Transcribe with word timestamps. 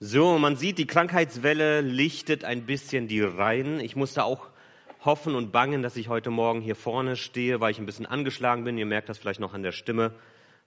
So, 0.00 0.38
man 0.38 0.56
sieht, 0.56 0.78
die 0.78 0.88
Krankheitswelle 0.88 1.80
lichtet 1.80 2.44
ein 2.44 2.66
bisschen 2.66 3.06
die 3.06 3.20
Reihen. 3.20 3.78
Ich 3.78 3.94
musste 3.94 4.24
auch 4.24 4.48
hoffen 5.04 5.36
und 5.36 5.52
bangen, 5.52 5.82
dass 5.82 5.94
ich 5.94 6.08
heute 6.08 6.30
Morgen 6.30 6.60
hier 6.60 6.74
vorne 6.74 7.14
stehe, 7.14 7.60
weil 7.60 7.70
ich 7.70 7.78
ein 7.78 7.86
bisschen 7.86 8.04
angeschlagen 8.04 8.64
bin. 8.64 8.76
Ihr 8.76 8.86
merkt 8.86 9.08
das 9.08 9.18
vielleicht 9.18 9.38
noch 9.38 9.54
an 9.54 9.62
der 9.62 9.70
Stimme. 9.70 10.12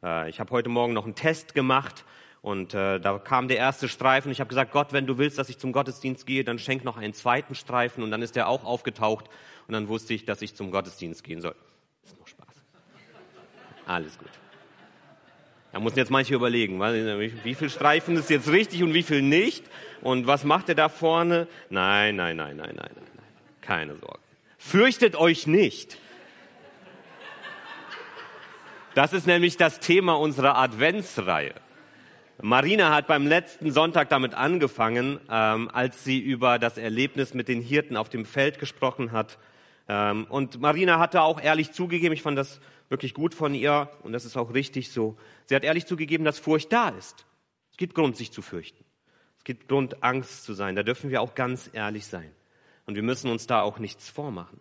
Äh, 0.02 0.30
ich 0.30 0.40
habe 0.40 0.52
heute 0.52 0.70
Morgen 0.70 0.94
noch 0.94 1.04
einen 1.04 1.16
Test 1.16 1.54
gemacht 1.54 2.06
und 2.42 2.74
äh, 2.74 3.00
da 3.02 3.20
kam 3.20 3.50
der 3.50 3.58
erste 3.58 3.90
Streifen. 3.90 4.32
Ich 4.32 4.40
habe 4.40 4.48
gesagt, 4.48 4.72
Gott, 4.72 4.94
wenn 4.94 5.06
du 5.06 5.18
willst, 5.18 5.38
dass 5.38 5.50
ich 5.50 5.58
zum 5.58 5.74
Gottesdienst 5.74 6.26
gehe, 6.26 6.46
dann 6.46 6.58
schenk 6.58 6.86
noch 6.86 6.96
einen 6.96 7.14
zweiten 7.14 7.54
Streifen. 7.54 8.04
Und 8.04 8.12
dann 8.12 8.22
ist 8.22 8.38
der 8.38 8.48
auch 8.48 8.64
aufgetaucht 8.64 9.26
und 9.68 9.74
dann 9.74 9.90
wusste 9.90 10.14
ich, 10.14 10.24
dass 10.24 10.42
ich 10.42 10.56
zum 10.56 10.72
Gottesdienst 10.72 11.26
gehen 11.26 11.42
soll. 11.42 11.56
Ist 12.06 12.18
nur 12.18 12.28
Spaß. 12.28 12.56
Alles 13.88 14.18
gut. 14.18 14.30
Da 15.78 15.84
müssen 15.84 16.00
jetzt 16.00 16.10
manche 16.10 16.34
überlegen, 16.34 16.82
wie 16.82 17.54
viel 17.54 17.70
Streifen 17.70 18.18
ist 18.18 18.32
jetzt 18.32 18.50
richtig 18.50 18.82
und 18.82 18.96
wie 18.96 19.04
viel 19.04 19.22
nicht? 19.22 19.64
Und 20.02 20.26
was 20.26 20.44
macht 20.44 20.70
er 20.70 20.74
da 20.74 20.90
vorne? 20.90 21.46
Nein, 21.70 22.16
nein, 22.16 22.36
nein, 22.36 22.58
nein, 22.58 22.74
nein, 22.76 22.90
nein, 22.96 23.08
nein. 23.16 23.26
Keine 23.62 23.96
Sorge. 23.96 24.18
Fürchtet 24.58 25.16
euch 25.16 25.46
nicht. 25.46 26.00
Das 28.96 29.14
ist 29.14 29.28
nämlich 29.28 29.56
das 29.58 29.80
Thema 29.80 30.14
unserer 30.14 30.58
Adventsreihe. 30.58 31.54
Marina 32.42 32.90
hat 32.90 33.06
beim 33.06 33.28
letzten 33.28 33.70
Sonntag 33.70 34.10
damit 34.10 34.34
angefangen, 34.34 35.20
ähm, 35.30 35.70
als 35.72 36.04
sie 36.04 36.18
über 36.18 36.58
das 36.58 36.80
Erlebnis 36.80 37.36
mit 37.36 37.48
den 37.48 37.62
Hirten 37.62 37.98
auf 37.98 38.10
dem 38.10 38.26
Feld 38.26 38.58
gesprochen 38.58 39.12
hat. 39.12 39.38
Ähm, 39.88 40.26
und 40.28 40.60
Marina 40.60 40.98
hatte 40.98 41.22
auch 41.22 41.40
ehrlich 41.40 41.72
zugegeben, 41.72 42.14
ich 42.14 42.24
fand 42.24 42.36
das 42.36 42.60
wirklich 42.90 43.14
gut 43.14 43.34
von 43.34 43.54
ihr 43.54 43.90
und 44.04 44.14
das 44.14 44.26
ist 44.26 44.38
auch 44.38 44.54
richtig 44.54 44.92
so. 44.92 45.18
Sie 45.46 45.56
hat 45.56 45.64
ehrlich 45.64 45.86
zugegeben, 45.86 46.26
dass 46.26 46.40
Furcht 46.40 46.72
da 46.72 46.90
ist. 46.90 47.26
Es 47.72 47.78
gibt 47.78 47.96
Grund, 47.96 48.16
sich 48.16 48.32
zu 48.32 48.42
fürchten. 48.42 48.84
Es 49.38 49.44
gibt 49.44 49.68
Grund, 49.68 50.04
Angst 50.04 50.44
zu 50.44 50.54
sein. 50.54 50.76
Da 50.76 50.84
dürfen 50.84 51.10
wir 51.10 51.22
auch 51.22 51.36
ganz 51.36 51.70
ehrlich 51.74 52.06
sein. 52.06 52.32
Und 52.86 52.96
wir 52.96 53.04
müssen 53.04 53.30
uns 53.30 53.48
da 53.48 53.62
auch 53.62 53.80
nichts 53.80 54.10
vormachen. 54.10 54.60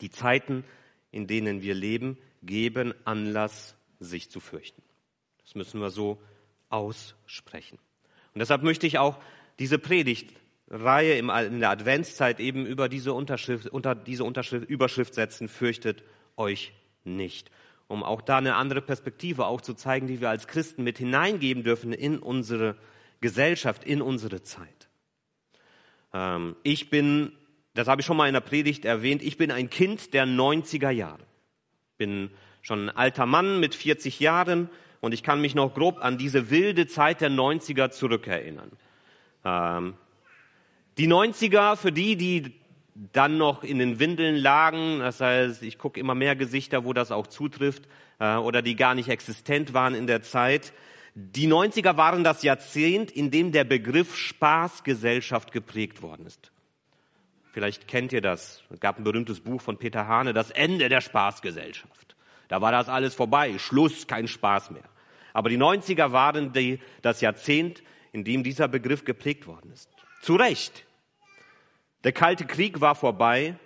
Die 0.00 0.10
Zeiten, 0.10 0.64
in 1.10 1.26
denen 1.26 1.62
wir 1.62 1.74
leben, 1.74 2.18
geben 2.42 2.94
Anlass, 3.04 3.76
sich 4.00 4.30
zu 4.30 4.40
fürchten. 4.40 4.82
Das 5.42 5.54
müssen 5.54 5.80
wir 5.80 5.90
so 5.90 6.20
aussprechen. 6.68 7.78
Und 8.34 8.40
deshalb 8.40 8.62
möchte 8.62 8.86
ich 8.86 8.98
auch 8.98 9.18
diese 9.58 9.78
Predigtreihe 9.78 11.18
in 11.18 11.60
der 11.60 11.70
Adventszeit 11.70 12.38
eben 12.38 12.66
über 12.66 12.88
diese 12.88 13.12
Unterschrift, 13.12 13.66
unter 13.68 13.94
diese 13.94 14.24
Unterschrift, 14.24 14.68
Überschrift 14.68 15.14
setzen, 15.14 15.48
fürchtet 15.48 16.04
euch 16.36 16.72
nicht. 17.04 17.50
Um 17.86 18.02
auch 18.02 18.20
da 18.20 18.38
eine 18.38 18.56
andere 18.56 18.82
Perspektive 18.82 19.46
auch 19.46 19.60
zu 19.60 19.74
zeigen, 19.74 20.06
die 20.06 20.20
wir 20.20 20.28
als 20.28 20.46
Christen 20.46 20.84
mit 20.84 20.98
hineingeben 20.98 21.64
dürfen 21.64 21.92
in 21.92 22.18
unsere 22.18 22.76
Gesellschaft, 23.20 23.84
in 23.84 24.02
unsere 24.02 24.42
Zeit. 24.42 24.88
Ähm, 26.12 26.56
ich 26.62 26.90
bin, 26.90 27.32
das 27.74 27.88
habe 27.88 28.00
ich 28.00 28.06
schon 28.06 28.16
mal 28.16 28.28
in 28.28 28.34
der 28.34 28.40
Predigt 28.40 28.84
erwähnt, 28.84 29.22
ich 29.22 29.36
bin 29.36 29.50
ein 29.50 29.70
Kind 29.70 30.14
der 30.14 30.26
90er 30.26 30.90
Jahre. 30.90 31.24
Bin 31.96 32.30
schon 32.62 32.86
ein 32.86 32.96
alter 32.96 33.26
Mann 33.26 33.60
mit 33.60 33.74
40 33.74 34.20
Jahren 34.20 34.68
und 35.00 35.12
ich 35.12 35.22
kann 35.22 35.40
mich 35.40 35.54
noch 35.54 35.74
grob 35.74 35.98
an 36.04 36.18
diese 36.18 36.50
wilde 36.50 36.86
Zeit 36.86 37.20
der 37.20 37.30
90er 37.30 37.90
zurückerinnern. 37.90 38.70
Ähm, 39.44 39.94
die 40.98 41.08
90er, 41.08 41.76
für 41.76 41.92
die, 41.92 42.16
die 42.16 42.57
dann 43.12 43.38
noch 43.38 43.62
in 43.62 43.78
den 43.78 43.98
Windeln 44.00 44.36
lagen. 44.36 44.98
Das 44.98 45.20
heißt, 45.20 45.62
ich 45.62 45.78
gucke 45.78 46.00
immer 46.00 46.14
mehr 46.14 46.36
Gesichter, 46.36 46.84
wo 46.84 46.92
das 46.92 47.12
auch 47.12 47.26
zutrifft 47.26 47.88
äh, 48.18 48.36
oder 48.36 48.62
die 48.62 48.76
gar 48.76 48.94
nicht 48.94 49.08
existent 49.08 49.72
waren 49.74 49.94
in 49.94 50.06
der 50.06 50.22
Zeit. 50.22 50.72
Die 51.14 51.48
90er 51.48 51.96
waren 51.96 52.24
das 52.24 52.42
Jahrzehnt, 52.42 53.10
in 53.10 53.30
dem 53.30 53.52
der 53.52 53.64
Begriff 53.64 54.16
Spaßgesellschaft 54.16 55.52
geprägt 55.52 56.02
worden 56.02 56.26
ist. 56.26 56.52
Vielleicht 57.52 57.88
kennt 57.88 58.12
ihr 58.12 58.20
das. 58.20 58.62
Es 58.70 58.78
gab 58.78 58.98
ein 58.98 59.04
berühmtes 59.04 59.40
Buch 59.40 59.60
von 59.60 59.78
Peter 59.78 60.06
Hane, 60.06 60.32
Das 60.32 60.50
Ende 60.50 60.88
der 60.88 61.00
Spaßgesellschaft. 61.00 62.16
Da 62.48 62.60
war 62.60 62.72
das 62.72 62.88
alles 62.88 63.14
vorbei, 63.14 63.58
Schluss, 63.58 64.06
kein 64.06 64.28
Spaß 64.28 64.70
mehr. 64.70 64.84
Aber 65.32 65.50
die 65.50 65.58
90er 65.58 66.12
waren 66.12 66.52
die, 66.52 66.80
das 67.02 67.20
Jahrzehnt, 67.20 67.82
in 68.12 68.24
dem 68.24 68.42
dieser 68.42 68.68
Begriff 68.68 69.04
geprägt 69.04 69.46
worden 69.46 69.70
ist. 69.72 69.88
Zu 70.22 70.36
Recht. 70.36 70.86
Der 72.04 72.12
Kalte 72.12 72.46
Krieg 72.46 72.80
war 72.80 72.94
vorbei. 72.94 73.56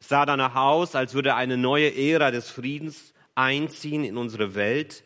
Es 0.00 0.08
sah 0.08 0.24
danach 0.24 0.54
aus, 0.54 0.94
als 0.94 1.14
würde 1.14 1.34
eine 1.34 1.56
neue 1.56 1.94
Ära 1.94 2.30
des 2.30 2.50
Friedens 2.50 3.12
einziehen 3.34 4.04
in 4.04 4.16
unsere 4.16 4.54
Welt. 4.54 5.04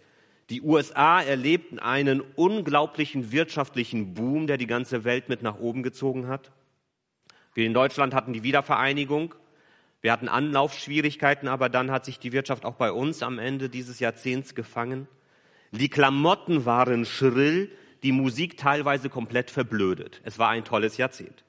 Die 0.51 0.63
USA 0.63 1.21
erlebten 1.21 1.79
einen 1.79 2.21
unglaublichen 2.21 3.33
wirtschaftlichen 3.33 4.15
Boom, 4.15 4.47
der 4.47 4.57
die 4.57 4.67
ganze 4.67 5.05
Welt 5.05 5.29
mit 5.29 5.43
nach 5.43 5.59
oben 5.59 5.83
gezogen 5.83 6.29
hat. 6.29 6.53
Wir 7.55 7.67
in 7.67 7.75
Deutschland 7.75 8.15
hatten 8.15 8.33
die 8.33 8.45
Wiedervereinigung. 8.45 9.35
Wir 10.01 10.13
hatten 10.13 10.29
Anlaufschwierigkeiten, 10.29 11.49
aber 11.49 11.69
dann 11.69 11.91
hat 11.91 12.05
sich 12.05 12.21
die 12.21 12.33
Wirtschaft 12.33 12.65
auch 12.65 12.77
bei 12.77 12.93
uns 12.93 13.23
am 13.23 13.41
Ende 13.41 13.69
dieses 13.69 13.99
Jahrzehnts 13.99 14.55
gefangen. 14.55 15.09
Die 15.73 15.89
Klamotten 15.89 16.65
waren 16.65 17.05
schrill, 17.05 17.71
die 18.05 18.13
Musik 18.13 18.57
teilweise 18.57 19.11
komplett 19.11 19.51
verblödet. 19.51 20.21
Es 20.25 20.39
war 20.39 20.51
ein 20.51 20.65
tolles 20.65 20.97
Jahrzehnt. 20.97 21.45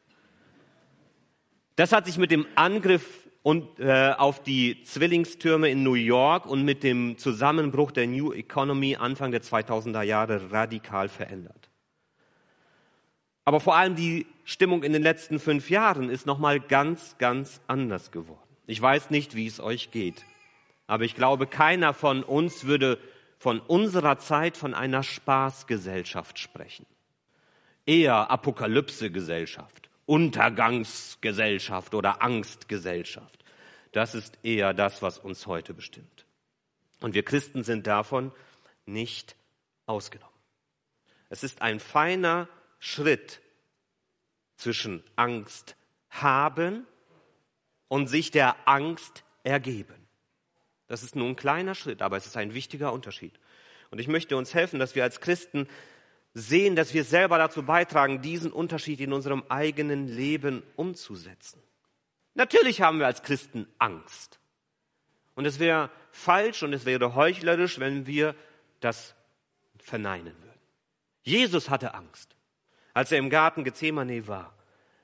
Das 1.80 1.94
hat 1.94 2.08
sich 2.08 2.18
mit 2.18 2.30
dem 2.30 2.46
Angriff 2.56 3.30
und, 3.42 3.80
äh, 3.80 4.14
auf 4.18 4.44
die 4.44 4.84
Zwillingstürme 4.84 5.70
in 5.70 5.82
New 5.82 5.94
York 5.94 6.46
und 6.46 6.66
mit 6.66 6.84
dem 6.84 7.18
Zusammenbruch 7.18 7.94
der 7.94 8.06
New 8.06 8.34
Economy 8.34 8.98
Anfang 8.98 9.32
der 9.32 9.42
2000er 9.42 10.02
Jahre 10.02 10.52
radikal 10.52 11.08
verändert. 11.08 11.70
Aber 13.46 13.62
vor 13.62 13.78
allem 13.78 13.96
die 13.96 14.28
Stimmung 14.44 14.84
in 14.84 14.92
den 14.92 15.02
letzten 15.02 15.40
fünf 15.40 15.70
Jahren 15.70 16.10
ist 16.10 16.26
nochmal 16.26 16.60
ganz, 16.60 17.18
ganz 17.18 17.62
anders 17.68 18.12
geworden. 18.12 18.58
Ich 18.68 18.82
weiß 18.82 19.10
nicht, 19.10 19.38
wie 19.38 19.48
es 19.48 19.62
euch 19.62 19.90
geht, 19.90 20.26
aber 20.86 21.06
ich 21.06 21.16
glaube, 21.16 21.48
keiner 21.48 21.94
von 21.94 22.24
uns 22.24 22.66
würde 22.66 23.00
von 23.38 23.62
unserer 23.62 24.18
Zeit 24.18 24.58
von 24.58 24.74
einer 24.74 25.02
Spaßgesellschaft 25.02 26.40
sprechen. 26.40 26.86
Eher 27.86 28.30
Apokalypsegesellschaft. 28.30 29.89
Untergangsgesellschaft 30.10 31.94
oder 31.94 32.24
Angstgesellschaft. 32.24 33.46
Das 33.92 34.16
ist 34.16 34.40
eher 34.42 34.74
das, 34.74 35.04
was 35.04 35.20
uns 35.20 35.46
heute 35.46 35.76
bestimmt. 35.76 36.26
Und 37.00 37.14
wir 37.14 37.24
Christen 37.24 37.64
sind 37.64 37.86
davon 37.86 38.32
nicht 38.88 39.36
ausgenommen. 39.86 40.34
Es 41.30 41.44
ist 41.44 41.62
ein 41.62 41.80
feiner 41.80 42.50
Schritt 42.80 43.40
zwischen 44.56 45.04
Angst 45.16 45.76
haben 46.10 46.88
und 47.88 48.08
sich 48.08 48.32
der 48.32 48.56
Angst 48.68 49.24
ergeben. 49.44 50.08
Das 50.88 51.04
ist 51.04 51.16
nur 51.16 51.28
ein 51.28 51.36
kleiner 51.36 51.76
Schritt, 51.76 52.02
aber 52.02 52.18
es 52.18 52.26
ist 52.26 52.36
ein 52.36 52.56
wichtiger 52.56 52.94
Unterschied. 52.94 53.40
Und 53.92 54.00
ich 54.00 54.08
möchte 54.08 54.38
uns 54.38 54.56
helfen, 54.56 54.80
dass 54.80 54.96
wir 54.96 55.04
als 55.04 55.22
Christen 55.22 55.68
sehen, 56.34 56.76
dass 56.76 56.94
wir 56.94 57.04
selber 57.04 57.38
dazu 57.38 57.64
beitragen, 57.64 58.22
diesen 58.22 58.52
Unterschied 58.52 59.00
in 59.00 59.14
unserem 59.14 59.44
eigenen 59.50 60.08
Leben 60.08 60.64
umzusetzen. 60.76 61.62
Natürlich 62.36 62.82
haben 62.82 63.00
wir 63.00 63.08
als 63.08 63.24
Christen 63.24 63.68
Angst. 63.80 64.40
Und 65.36 65.46
es 65.46 65.60
wäre 65.60 65.90
falsch 66.12 66.64
und 66.64 66.74
es 66.74 66.86
wäre 66.86 67.16
heuchlerisch, 67.16 67.80
wenn 67.80 68.06
wir 68.06 68.36
das 68.80 69.16
verneinen 69.78 70.36
würden. 70.42 70.60
Jesus 71.24 71.70
hatte 71.70 71.94
Angst. 71.94 72.36
Als 72.94 73.12
er 73.12 73.20
im 73.20 73.30
Garten 73.30 73.64
Gethsemane 73.64 74.28
war, 74.28 74.54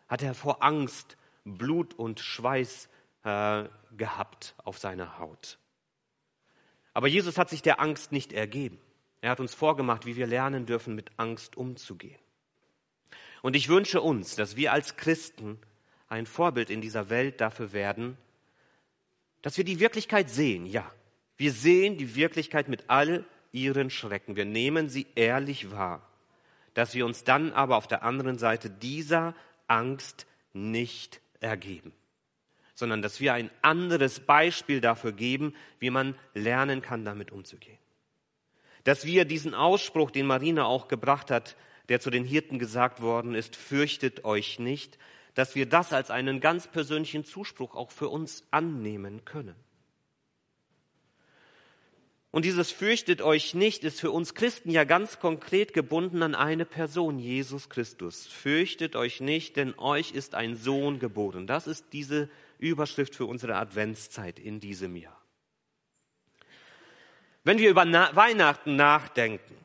hat 0.07 0.21
er 0.21 0.33
vor 0.33 0.63
Angst 0.63 1.17
Blut 1.45 1.93
und 1.93 2.19
Schweiß 2.19 2.89
äh, 3.23 3.65
gehabt 3.95 4.55
auf 4.63 4.77
seiner 4.77 5.19
Haut. 5.19 5.59
Aber 6.93 7.07
Jesus 7.07 7.37
hat 7.37 7.49
sich 7.49 7.61
der 7.61 7.79
Angst 7.79 8.11
nicht 8.11 8.33
ergeben. 8.33 8.79
Er 9.25 9.31
hat 9.31 9.39
uns 9.39 9.55
vorgemacht, 9.55 10.05
wie 10.05 10.17
wir 10.17 10.27
lernen 10.27 10.67
dürfen, 10.67 10.93
mit 10.93 11.09
Angst 11.17 11.57
umzugehen. 11.57 12.19
Und 13.41 13.55
ich 13.55 13.69
wünsche 13.69 13.99
uns, 13.99 14.35
dass 14.35 14.55
wir 14.55 14.71
als 14.71 14.97
Christen 14.97 15.57
ein 16.07 16.27
Vorbild 16.27 16.69
in 16.69 16.79
dieser 16.79 17.09
Welt 17.09 17.41
dafür 17.41 17.73
werden, 17.73 18.19
dass 19.41 19.57
wir 19.57 19.63
die 19.63 19.79
Wirklichkeit 19.79 20.29
sehen, 20.29 20.67
ja. 20.67 20.85
Wir 21.37 21.51
sehen 21.51 21.97
die 21.97 22.13
Wirklichkeit 22.13 22.67
mit 22.67 22.83
all 22.87 23.25
ihren 23.51 23.89
Schrecken. 23.89 24.35
Wir 24.35 24.45
nehmen 24.45 24.89
sie 24.89 25.07
ehrlich 25.15 25.71
wahr. 25.71 26.07
Dass 26.75 26.93
wir 26.93 27.03
uns 27.07 27.23
dann 27.23 27.51
aber 27.51 27.77
auf 27.77 27.87
der 27.87 28.03
anderen 28.03 28.37
Seite 28.37 28.69
dieser 28.69 29.33
Angst 29.65 30.27
nicht 30.53 31.19
ergeben, 31.39 31.93
sondern 32.75 33.01
dass 33.01 33.19
wir 33.19 33.33
ein 33.33 33.49
anderes 33.63 34.19
Beispiel 34.19 34.81
dafür 34.81 35.13
geben, 35.13 35.55
wie 35.79 35.89
man 35.89 36.13
lernen 36.35 36.83
kann, 36.83 37.05
damit 37.05 37.31
umzugehen 37.31 37.79
dass 38.85 39.05
wir 39.05 39.25
diesen 39.25 39.53
Ausspruch, 39.53 40.11
den 40.11 40.27
Marina 40.27 40.65
auch 40.65 40.87
gebracht 40.87 41.29
hat, 41.29 41.57
der 41.89 41.99
zu 41.99 42.09
den 42.09 42.23
Hirten 42.23 42.59
gesagt 42.59 43.01
worden 43.01 43.35
ist, 43.35 43.55
fürchtet 43.55 44.23
euch 44.23 44.59
nicht, 44.59 44.97
dass 45.33 45.55
wir 45.55 45.65
das 45.65 45.91
als 45.91 46.11
einen 46.11 46.39
ganz 46.39 46.67
persönlichen 46.67 47.25
Zuspruch 47.25 47.75
auch 47.75 47.91
für 47.91 48.07
uns 48.07 48.45
annehmen 48.51 49.25
können. 49.25 49.55
Und 52.31 52.43
dieses 52.43 52.71
fürchtet 52.71 53.21
euch 53.21 53.55
nicht 53.55 53.83
ist 53.85 54.01
für 54.01 54.11
uns 54.11 54.33
Christen 54.35 54.69
ja 54.69 54.83
ganz 54.83 55.19
konkret 55.19 55.73
gebunden 55.73 56.21
an 56.21 56.35
eine 56.35 56.65
Person, 56.65 57.17
Jesus 57.17 57.69
Christus. 57.69 58.27
Fürchtet 58.27 58.95
euch 58.97 59.21
nicht, 59.21 59.55
denn 59.55 59.73
euch 59.77 60.11
ist 60.11 60.35
ein 60.35 60.57
Sohn 60.57 60.99
geboren. 60.99 61.47
Das 61.47 61.65
ist 61.65 61.85
diese 61.93 62.29
Überschrift 62.59 63.15
für 63.15 63.25
unsere 63.25 63.55
Adventszeit 63.55 64.37
in 64.37 64.59
diesem 64.59 64.97
Jahr. 64.97 65.14
Wenn 67.45 67.59
wir 67.59 67.69
über 67.69 67.85
Na 67.85 68.13
Weihnachten 68.15 68.75
nachdenken, 68.75 69.55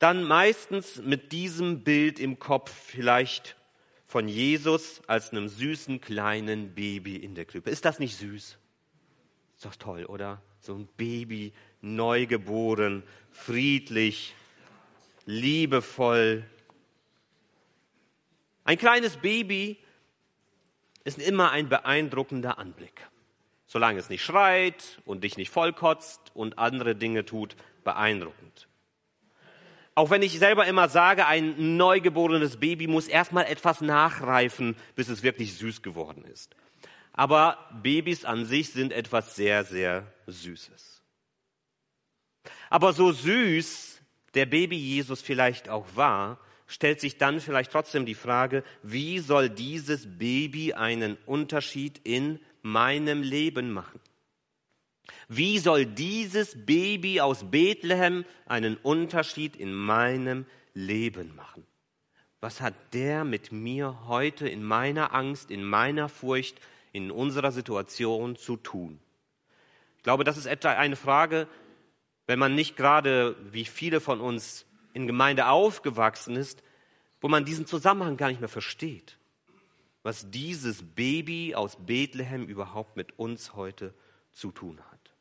dann 0.00 0.24
meistens 0.24 0.96
mit 0.96 1.30
diesem 1.30 1.84
Bild 1.84 2.18
im 2.18 2.40
Kopf 2.40 2.72
vielleicht 2.72 3.56
von 4.08 4.26
Jesus 4.26 5.00
als 5.06 5.30
einem 5.30 5.46
süßen 5.48 6.00
kleinen 6.00 6.74
Baby 6.74 7.14
in 7.14 7.36
der 7.36 7.44
Krippe. 7.44 7.70
Ist 7.70 7.84
das 7.84 8.00
nicht 8.00 8.16
süß? 8.16 8.58
Ist 9.56 9.64
doch 9.64 9.76
toll, 9.76 10.06
oder? 10.06 10.42
So 10.58 10.74
ein 10.74 10.88
Baby 10.96 11.52
neugeboren, 11.82 13.04
friedlich, 13.30 14.34
liebevoll. 15.24 16.44
Ein 18.64 18.76
kleines 18.76 19.18
Baby 19.18 19.78
ist 21.04 21.20
immer 21.20 21.52
ein 21.52 21.68
beeindruckender 21.68 22.58
Anblick. 22.58 23.08
Solange 23.70 24.00
es 24.00 24.08
nicht 24.08 24.24
schreit 24.24 24.98
und 25.04 25.24
dich 25.24 25.36
nicht 25.36 25.50
vollkotzt 25.50 26.32
und 26.32 26.58
andere 26.58 26.96
Dinge 26.96 27.26
tut, 27.26 27.54
beeindruckend. 27.84 28.66
Auch 29.94 30.08
wenn 30.08 30.22
ich 30.22 30.38
selber 30.38 30.66
immer 30.66 30.88
sage, 30.88 31.26
ein 31.26 31.76
neugeborenes 31.76 32.56
Baby 32.56 32.86
muss 32.86 33.08
erstmal 33.08 33.44
etwas 33.44 33.82
nachreifen, 33.82 34.74
bis 34.94 35.10
es 35.10 35.22
wirklich 35.22 35.54
süß 35.58 35.82
geworden 35.82 36.24
ist. 36.24 36.56
Aber 37.12 37.58
Babys 37.82 38.24
an 38.24 38.46
sich 38.46 38.72
sind 38.72 38.90
etwas 38.90 39.36
sehr, 39.36 39.64
sehr 39.64 40.06
Süßes. 40.26 41.02
Aber 42.70 42.94
so 42.94 43.12
süß 43.12 44.00
der 44.34 44.46
Baby 44.46 44.76
Jesus 44.76 45.20
vielleicht 45.20 45.68
auch 45.68 45.84
war, 45.94 46.38
stellt 46.66 47.00
sich 47.00 47.18
dann 47.18 47.40
vielleicht 47.40 47.72
trotzdem 47.72 48.06
die 48.06 48.14
Frage, 48.14 48.62
wie 48.82 49.18
soll 49.18 49.50
dieses 49.50 50.18
Baby 50.18 50.72
einen 50.72 51.18
Unterschied 51.26 52.00
in 52.04 52.40
meinem 52.62 53.22
Leben 53.22 53.72
machen? 53.72 54.00
Wie 55.28 55.58
soll 55.58 55.86
dieses 55.86 56.66
Baby 56.66 57.20
aus 57.20 57.50
Bethlehem 57.50 58.24
einen 58.46 58.76
Unterschied 58.76 59.56
in 59.56 59.72
meinem 59.72 60.46
Leben 60.74 61.34
machen? 61.34 61.66
Was 62.40 62.60
hat 62.60 62.74
der 62.92 63.24
mit 63.24 63.50
mir 63.50 64.06
heute 64.06 64.48
in 64.48 64.62
meiner 64.62 65.12
Angst, 65.14 65.50
in 65.50 65.64
meiner 65.64 66.08
Furcht, 66.08 66.60
in 66.92 67.10
unserer 67.10 67.52
Situation 67.52 68.36
zu 68.36 68.56
tun? 68.56 69.00
Ich 69.96 70.02
glaube, 70.04 70.24
das 70.24 70.36
ist 70.36 70.46
etwa 70.46 70.70
eine 70.70 70.96
Frage, 70.96 71.48
wenn 72.26 72.38
man 72.38 72.54
nicht 72.54 72.76
gerade, 72.76 73.36
wie 73.52 73.64
viele 73.64 74.00
von 74.00 74.20
uns, 74.20 74.66
in 74.94 75.06
Gemeinde 75.06 75.48
aufgewachsen 75.48 76.36
ist, 76.36 76.62
wo 77.20 77.28
man 77.28 77.44
diesen 77.44 77.66
Zusammenhang 77.66 78.16
gar 78.16 78.28
nicht 78.28 78.40
mehr 78.40 78.48
versteht, 78.48 79.17
was 80.08 80.30
dieses 80.30 80.82
Baby 80.82 81.54
aus 81.54 81.76
Bethlehem 81.84 82.46
überhaupt 82.46 82.96
mit 82.96 83.18
uns 83.18 83.54
heute 83.54 83.92
zu 84.32 84.50
tun 84.50 84.80
hat. 84.90 85.12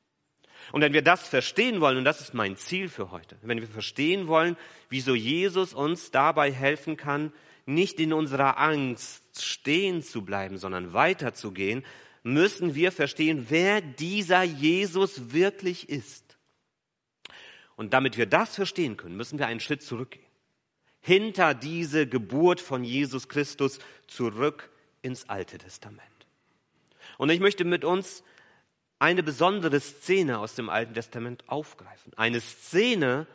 Und 0.71 0.79
wenn 0.79 0.93
wir 0.93 1.01
das 1.01 1.27
verstehen 1.27 1.81
wollen, 1.81 1.97
und 1.97 2.05
das 2.05 2.21
ist 2.21 2.33
mein 2.33 2.55
Ziel 2.55 2.87
für 2.87 3.11
heute, 3.11 3.35
wenn 3.41 3.59
wir 3.59 3.67
verstehen 3.67 4.27
wollen, 4.27 4.55
wieso 4.87 5.13
Jesus 5.13 5.73
uns 5.73 6.11
dabei 6.11 6.53
helfen 6.53 6.95
kann, 6.95 7.33
nicht 7.65 7.99
in 7.99 8.13
unserer 8.13 8.59
Angst 8.59 9.43
stehen 9.43 10.03
zu 10.03 10.23
bleiben, 10.23 10.57
sondern 10.57 10.93
weiterzugehen, 10.93 11.83
müssen 12.23 12.73
wir 12.73 12.93
verstehen, 12.93 13.47
wer 13.49 13.81
dieser 13.81 14.43
Jesus 14.43 15.33
wirklich 15.33 15.89
ist. 15.89 16.37
Und 17.75 17.93
damit 17.93 18.15
wir 18.15 18.25
das 18.25 18.55
verstehen 18.55 18.95
können, 18.95 19.17
müssen 19.17 19.37
wir 19.37 19.47
einen 19.47 19.59
Schritt 19.59 19.83
zurückgehen. 19.83 20.23
Hinter 21.01 21.53
diese 21.53 22.07
Geburt 22.07 22.61
von 22.61 22.85
Jesus 22.85 23.27
Christus 23.27 23.79
zurück 24.07 24.71
ins 25.01 25.29
Alte 25.29 25.57
Testament. 25.57 26.01
Und 27.17 27.29
ich 27.29 27.39
möchte 27.39 27.65
mit 27.65 27.83
uns 27.83 28.23
eine 28.99 29.23
besondere 29.23 29.79
Szene 29.79 30.39
aus 30.39 30.55
dem 30.55 30.69
Alten 30.69 30.93
Testament 30.93 31.43
aufgreifen. 31.47 32.13
Eine 32.15 32.41
Szene, 32.41 33.27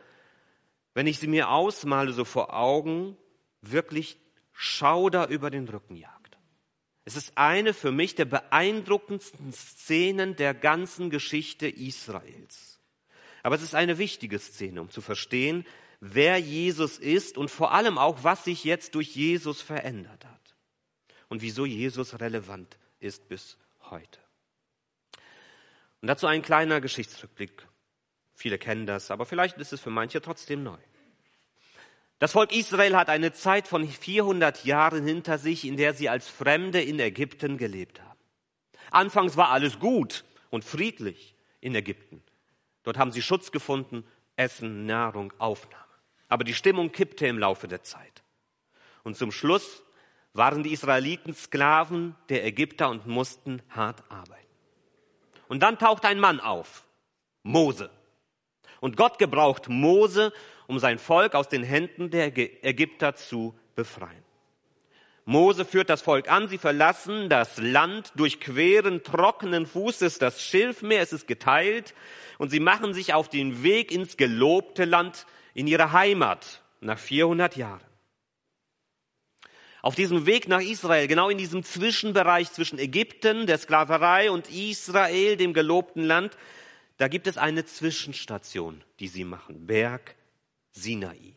wenn 0.94 1.06
ich 1.06 1.18
sie 1.18 1.28
mir 1.28 1.50
ausmale, 1.50 2.12
so 2.12 2.24
vor 2.24 2.54
Augen, 2.54 3.16
wirklich 3.60 4.18
Schauder 4.52 5.28
über 5.28 5.50
den 5.50 5.68
Rücken 5.68 5.96
jagt. 5.96 6.36
Es 7.04 7.16
ist 7.16 7.36
eine 7.36 7.74
für 7.74 7.90
mich 7.90 8.14
der 8.14 8.26
beeindruckendsten 8.26 9.52
Szenen 9.52 10.36
der 10.36 10.54
ganzen 10.54 11.10
Geschichte 11.10 11.68
Israels. 11.68 12.80
Aber 13.42 13.56
es 13.56 13.62
ist 13.62 13.74
eine 13.74 13.98
wichtige 13.98 14.38
Szene, 14.38 14.80
um 14.80 14.90
zu 14.90 15.00
verstehen, 15.00 15.66
wer 16.00 16.38
Jesus 16.38 16.98
ist 16.98 17.38
und 17.38 17.50
vor 17.50 17.72
allem 17.72 17.98
auch, 17.98 18.22
was 18.22 18.44
sich 18.44 18.62
jetzt 18.62 18.94
durch 18.94 19.16
Jesus 19.16 19.62
verändert 19.62 20.24
hat 20.24 20.41
und 21.32 21.40
wieso 21.40 21.64
Jesus 21.64 22.20
relevant 22.20 22.76
ist 23.00 23.26
bis 23.26 23.56
heute. 23.88 24.20
Und 26.02 26.08
dazu 26.08 26.26
ein 26.26 26.42
kleiner 26.42 26.82
Geschichtsrückblick. 26.82 27.66
Viele 28.34 28.58
kennen 28.58 28.84
das, 28.84 29.10
aber 29.10 29.24
vielleicht 29.24 29.56
ist 29.56 29.72
es 29.72 29.80
für 29.80 29.88
manche 29.88 30.20
trotzdem 30.20 30.62
neu. 30.62 30.76
Das 32.18 32.32
Volk 32.32 32.52
Israel 32.52 32.94
hat 32.96 33.08
eine 33.08 33.32
Zeit 33.32 33.66
von 33.66 33.88
400 33.88 34.66
Jahren 34.66 35.06
hinter 35.06 35.38
sich, 35.38 35.64
in 35.64 35.78
der 35.78 35.94
sie 35.94 36.10
als 36.10 36.28
Fremde 36.28 36.82
in 36.82 37.00
Ägypten 37.00 37.56
gelebt 37.56 38.02
haben. 38.02 38.20
Anfangs 38.90 39.38
war 39.38 39.48
alles 39.48 39.78
gut 39.78 40.26
und 40.50 40.66
friedlich 40.66 41.34
in 41.62 41.74
Ägypten. 41.74 42.22
Dort 42.82 42.98
haben 42.98 43.10
sie 43.10 43.22
Schutz 43.22 43.50
gefunden, 43.50 44.04
Essen, 44.36 44.84
Nahrung, 44.84 45.32
Aufnahme. 45.38 45.82
Aber 46.28 46.44
die 46.44 46.52
Stimmung 46.52 46.92
kippte 46.92 47.26
im 47.26 47.38
Laufe 47.38 47.68
der 47.68 47.84
Zeit. 47.84 48.22
Und 49.02 49.16
zum 49.16 49.32
Schluss 49.32 49.82
waren 50.34 50.62
die 50.62 50.72
Israeliten 50.72 51.34
Sklaven 51.34 52.14
der 52.28 52.44
Ägypter 52.44 52.88
und 52.88 53.06
mussten 53.06 53.62
hart 53.68 54.02
arbeiten. 54.08 54.40
Und 55.48 55.62
dann 55.62 55.78
taucht 55.78 56.04
ein 56.04 56.18
Mann 56.18 56.40
auf, 56.40 56.84
Mose. 57.42 57.90
Und 58.80 58.96
Gott 58.96 59.18
gebraucht 59.18 59.68
Mose, 59.68 60.32
um 60.66 60.78
sein 60.78 60.98
Volk 60.98 61.34
aus 61.34 61.48
den 61.48 61.62
Händen 61.62 62.10
der 62.10 62.36
Ägypter 62.36 63.14
zu 63.14 63.54
befreien. 63.74 64.22
Mose 65.24 65.64
führt 65.64 65.88
das 65.88 66.02
Volk 66.02 66.28
an, 66.28 66.48
sie 66.48 66.58
verlassen 66.58 67.28
das 67.28 67.58
Land, 67.58 68.12
durchqueren 68.16 69.04
trockenen 69.04 69.66
Fußes 69.66 70.18
das 70.18 70.42
Schilfmeer, 70.42 71.00
es 71.00 71.12
ist 71.12 71.28
geteilt, 71.28 71.94
und 72.38 72.50
sie 72.50 72.58
machen 72.58 72.92
sich 72.92 73.14
auf 73.14 73.28
den 73.28 73.62
Weg 73.62 73.92
ins 73.92 74.16
gelobte 74.16 74.84
Land, 74.84 75.26
in 75.54 75.68
ihre 75.68 75.92
Heimat, 75.92 76.62
nach 76.80 76.98
400 76.98 77.56
Jahren. 77.56 77.91
Auf 79.82 79.96
diesem 79.96 80.26
Weg 80.26 80.46
nach 80.46 80.60
Israel, 80.60 81.08
genau 81.08 81.28
in 81.28 81.38
diesem 81.38 81.64
Zwischenbereich 81.64 82.52
zwischen 82.52 82.78
Ägypten, 82.78 83.46
der 83.48 83.58
Sklaverei 83.58 84.30
und 84.30 84.48
Israel, 84.48 85.36
dem 85.36 85.52
gelobten 85.52 86.04
Land, 86.04 86.38
da 86.98 87.08
gibt 87.08 87.26
es 87.26 87.36
eine 87.36 87.64
Zwischenstation, 87.64 88.84
die 89.00 89.08
sie 89.08 89.24
machen, 89.24 89.66
Berg 89.66 90.14
Sinai. 90.70 91.36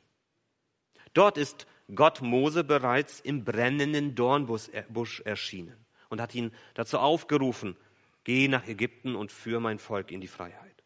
Dort 1.15 1.39
ist 1.39 1.65
Gott 1.95 2.21
Mose 2.21 2.63
bereits 2.63 3.19
im 3.19 3.43
brennenden 3.43 4.13
Dornbusch 4.13 5.21
erschienen 5.21 5.83
und 6.09 6.21
hat 6.21 6.35
ihn 6.35 6.51
dazu 6.75 6.99
aufgerufen, 6.99 7.75
geh 8.25 8.47
nach 8.47 8.67
Ägypten 8.67 9.15
und 9.15 9.31
führ 9.31 9.59
mein 9.59 9.79
Volk 9.79 10.11
in 10.11 10.21
die 10.21 10.27
Freiheit. 10.27 10.83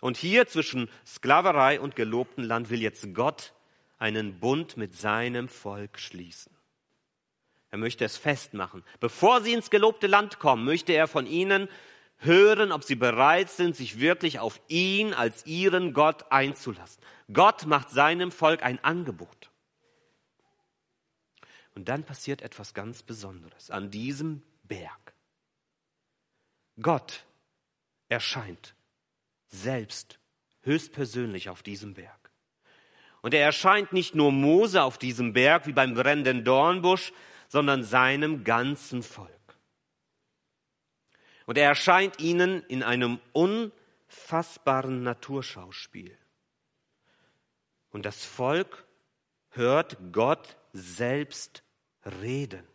Und 0.00 0.16
hier 0.16 0.46
zwischen 0.46 0.88
Sklaverei 1.04 1.80
und 1.80 1.96
gelobten 1.96 2.44
Land 2.44 2.70
will 2.70 2.80
jetzt 2.80 3.12
Gott 3.12 3.52
einen 3.98 4.40
Bund 4.40 4.78
mit 4.78 4.94
seinem 4.94 5.48
Volk 5.48 5.98
schließen. 5.98 6.57
Er 7.70 7.78
möchte 7.78 8.04
es 8.04 8.16
festmachen. 8.16 8.84
Bevor 9.00 9.42
sie 9.42 9.52
ins 9.52 9.70
gelobte 9.70 10.06
Land 10.06 10.38
kommen, 10.38 10.64
möchte 10.64 10.92
er 10.92 11.06
von 11.06 11.26
ihnen 11.26 11.68
hören, 12.18 12.72
ob 12.72 12.84
sie 12.84 12.96
bereit 12.96 13.50
sind, 13.50 13.76
sich 13.76 14.00
wirklich 14.00 14.38
auf 14.38 14.60
ihn 14.68 15.14
als 15.14 15.46
ihren 15.46 15.92
Gott 15.92 16.30
einzulassen. 16.30 17.02
Gott 17.32 17.66
macht 17.66 17.90
seinem 17.90 18.32
Volk 18.32 18.62
ein 18.62 18.82
Angebot. 18.82 19.50
Und 21.74 21.88
dann 21.88 22.02
passiert 22.02 22.42
etwas 22.42 22.74
ganz 22.74 23.02
Besonderes 23.02 23.70
an 23.70 23.90
diesem 23.90 24.42
Berg. 24.64 25.14
Gott 26.80 27.24
erscheint 28.08 28.74
selbst 29.48 30.18
höchstpersönlich 30.62 31.48
auf 31.48 31.62
diesem 31.62 31.94
Berg. 31.94 32.30
Und 33.20 33.34
er 33.34 33.44
erscheint 33.44 33.92
nicht 33.92 34.14
nur 34.14 34.32
Mose 34.32 34.82
auf 34.82 34.98
diesem 34.98 35.32
Berg 35.32 35.66
wie 35.66 35.72
beim 35.72 35.94
brennenden 35.94 36.44
Dornbusch, 36.44 37.12
sondern 37.48 37.82
seinem 37.82 38.44
ganzen 38.44 39.02
Volk. 39.02 39.32
Und 41.46 41.56
er 41.56 41.68
erscheint 41.68 42.20
ihnen 42.20 42.62
in 42.68 42.82
einem 42.82 43.18
unfassbaren 43.32 45.02
Naturschauspiel. 45.02 46.16
Und 47.90 48.04
das 48.04 48.22
Volk 48.22 48.84
hört 49.50 49.96
Gott 50.12 50.56
selbst 50.74 51.62
reden. 52.20 52.66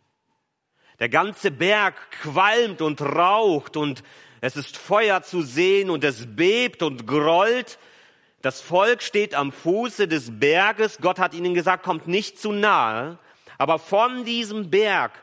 Der 0.98 1.08
ganze 1.08 1.50
Berg 1.50 1.94
qualmt 2.10 2.82
und 2.82 3.00
raucht 3.00 3.76
und 3.76 4.02
es 4.40 4.56
ist 4.56 4.76
Feuer 4.76 5.22
zu 5.22 5.42
sehen 5.42 5.88
und 5.88 6.04
es 6.04 6.26
bebt 6.36 6.82
und 6.82 7.06
grollt. 7.06 7.78
Das 8.42 8.60
Volk 8.60 9.02
steht 9.02 9.34
am 9.34 9.52
Fuße 9.52 10.06
des 10.06 10.38
Berges. 10.38 10.98
Gott 11.00 11.18
hat 11.18 11.32
ihnen 11.32 11.54
gesagt, 11.54 11.84
kommt 11.84 12.08
nicht 12.08 12.38
zu 12.38 12.52
nahe. 12.52 13.18
Aber 13.58 13.78
von 13.78 14.24
diesem 14.24 14.70
Berg 14.70 15.22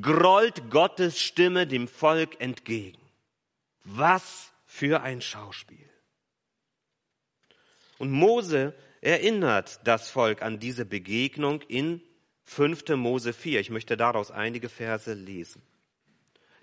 grollt 0.00 0.70
Gottes 0.70 1.20
Stimme 1.20 1.66
dem 1.66 1.88
Volk 1.88 2.40
entgegen. 2.40 3.00
Was 3.84 4.52
für 4.66 5.02
ein 5.02 5.20
Schauspiel. 5.20 5.88
Und 7.98 8.10
Mose 8.10 8.74
erinnert 9.00 9.80
das 9.84 10.10
Volk 10.10 10.42
an 10.42 10.58
diese 10.58 10.84
Begegnung 10.84 11.62
in 11.62 12.02
5. 12.44 12.88
Mose 12.96 13.32
4. 13.32 13.60
Ich 13.60 13.70
möchte 13.70 13.96
daraus 13.96 14.30
einige 14.30 14.68
Verse 14.68 15.12
lesen. 15.12 15.62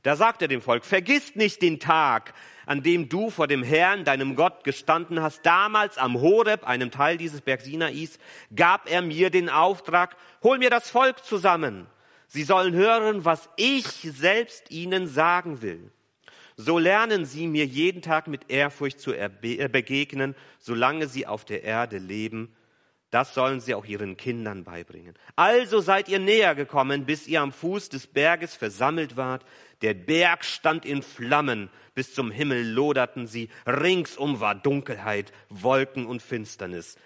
Da 0.06 0.16
sagt 0.16 0.44
er 0.44 0.48
dem 0.48 0.62
Volk, 0.62 0.86
vergiss 0.86 1.36
nicht 1.36 1.64
den 1.64 1.80
Tag, 1.80 2.36
an 2.68 2.84
dem 2.84 3.10
du 3.10 3.32
vor 3.32 3.48
dem 3.48 3.64
Herrn, 3.64 4.06
deinem 4.06 4.36
Gott, 4.36 4.64
gestanden 4.64 5.20
hast. 5.20 5.44
Damals 5.44 5.98
am 5.98 6.22
Horeb, 6.22 6.64
einem 6.64 6.92
Teil 6.92 7.18
dieses 7.18 7.42
Berg 7.42 7.62
Sinais, 7.62 8.20
gab 8.56 8.88
er 8.88 9.02
mir 9.02 9.32
den 9.32 9.50
Auftrag, 9.50 10.16
hol 10.44 10.60
mir 10.60 10.70
das 10.70 10.92
Volk 10.92 11.26
zusammen. 11.26 11.88
Sie 12.28 12.44
sollen 12.44 12.76
hören, 12.76 13.26
was 13.26 13.50
ich 13.56 13.88
selbst 13.88 14.70
ihnen 14.70 15.08
sagen 15.08 15.64
will. 15.64 15.92
So 16.56 16.78
lernen 16.78 17.26
sie 17.26 17.48
mir 17.48 17.66
jeden 17.66 18.04
Tag 18.04 18.28
mit 18.28 18.52
Ehrfurcht 18.52 19.00
zu 19.00 19.12
äh, 19.12 19.28
begegnen, 19.72 20.36
solange 20.60 21.08
sie 21.08 21.26
auf 21.26 21.46
der 21.46 21.64
Erde 21.64 21.98
leben. 21.98 22.56
Das 23.16 23.34
sollen 23.34 23.62
sie 23.62 23.74
auch 23.74 23.86
ihren 23.86 24.18
Kindern 24.18 24.66
beibringen. 24.66 25.16
Also 25.38 25.80
seid 25.80 26.10
ihr 26.10 26.20
näher 26.20 26.54
gekommen, 26.54 27.06
bis 27.06 27.28
ihr 27.28 27.40
am 27.40 27.54
Fuß 27.54 27.88
des 27.88 28.08
Berges 28.08 28.56
versammelt 28.56 29.16
wart. 29.16 29.46
Der 29.82 29.94
Berg 29.94 30.44
stand 30.44 30.86
in 30.86 31.02
Flammen, 31.02 31.70
bis 31.94 32.14
zum 32.14 32.30
Himmel 32.30 32.70
loderten 32.70 33.26
sie. 33.26 33.48
Ringsum 33.66 34.42
war 34.42 34.54
Dunkelheit, 34.54 35.32
Wolken 35.48 36.08
und 36.08 36.22
Finsternis. 36.22 36.98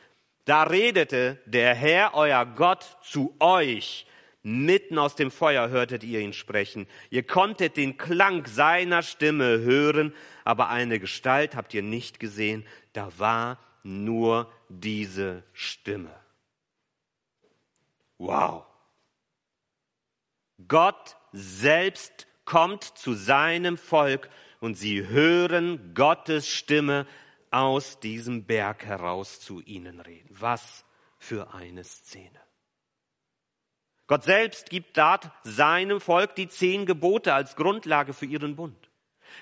Da 0.45 0.63
redete 0.63 1.37
der 1.45 1.75
Herr, 1.75 2.15
euer 2.15 2.43
Gott, 2.43 2.97
zu 3.03 3.35
euch 3.39 4.07
Mitten 4.41 4.97
aus 4.97 5.15
dem 5.15 5.29
Feuer 5.29 5.69
hörtet 5.69 6.03
ihr 6.03 6.21
ihn 6.21 6.33
sprechen. 6.33 6.87
Ihr 7.11 7.21
konntet 7.21 7.77
den 7.77 7.97
Klang 7.97 8.47
seiner 8.47 9.03
Stimme 9.03 9.59
hören, 9.59 10.15
aber 10.43 10.69
eine 10.69 10.99
Gestalt 10.99 11.55
habt 11.55 11.73
ihr 11.75 11.83
nicht 11.83 12.19
gesehen. 12.19 12.65
Da 12.93 13.11
war 13.17 13.59
nur 13.83 14.51
diese 14.69 15.43
Stimme. 15.53 16.13
Wow. 18.17 18.65
Gott 20.67 21.15
selbst 21.31 22.27
kommt 22.45 22.83
zu 22.83 23.13
seinem 23.13 23.77
Volk 23.77 24.29
und 24.59 24.75
sie 24.75 25.07
hören 25.07 25.93
Gottes 25.93 26.47
Stimme 26.47 27.07
aus 27.51 27.99
diesem 27.99 28.45
Berg 28.45 28.85
heraus 28.85 29.39
zu 29.39 29.61
ihnen 29.61 29.99
reden. 30.01 30.29
Was 30.31 30.85
für 31.17 31.53
eine 31.53 31.83
Szene. 31.83 32.39
Gott 34.07 34.23
selbst 34.23 34.69
gibt 34.69 34.97
dort 34.97 35.31
seinem 35.43 36.01
Volk 36.01 36.35
die 36.35 36.47
zehn 36.47 36.85
Gebote 36.85 37.33
als 37.33 37.55
Grundlage 37.55 38.13
für 38.13 38.25
ihren 38.25 38.55
Bund. 38.55 38.88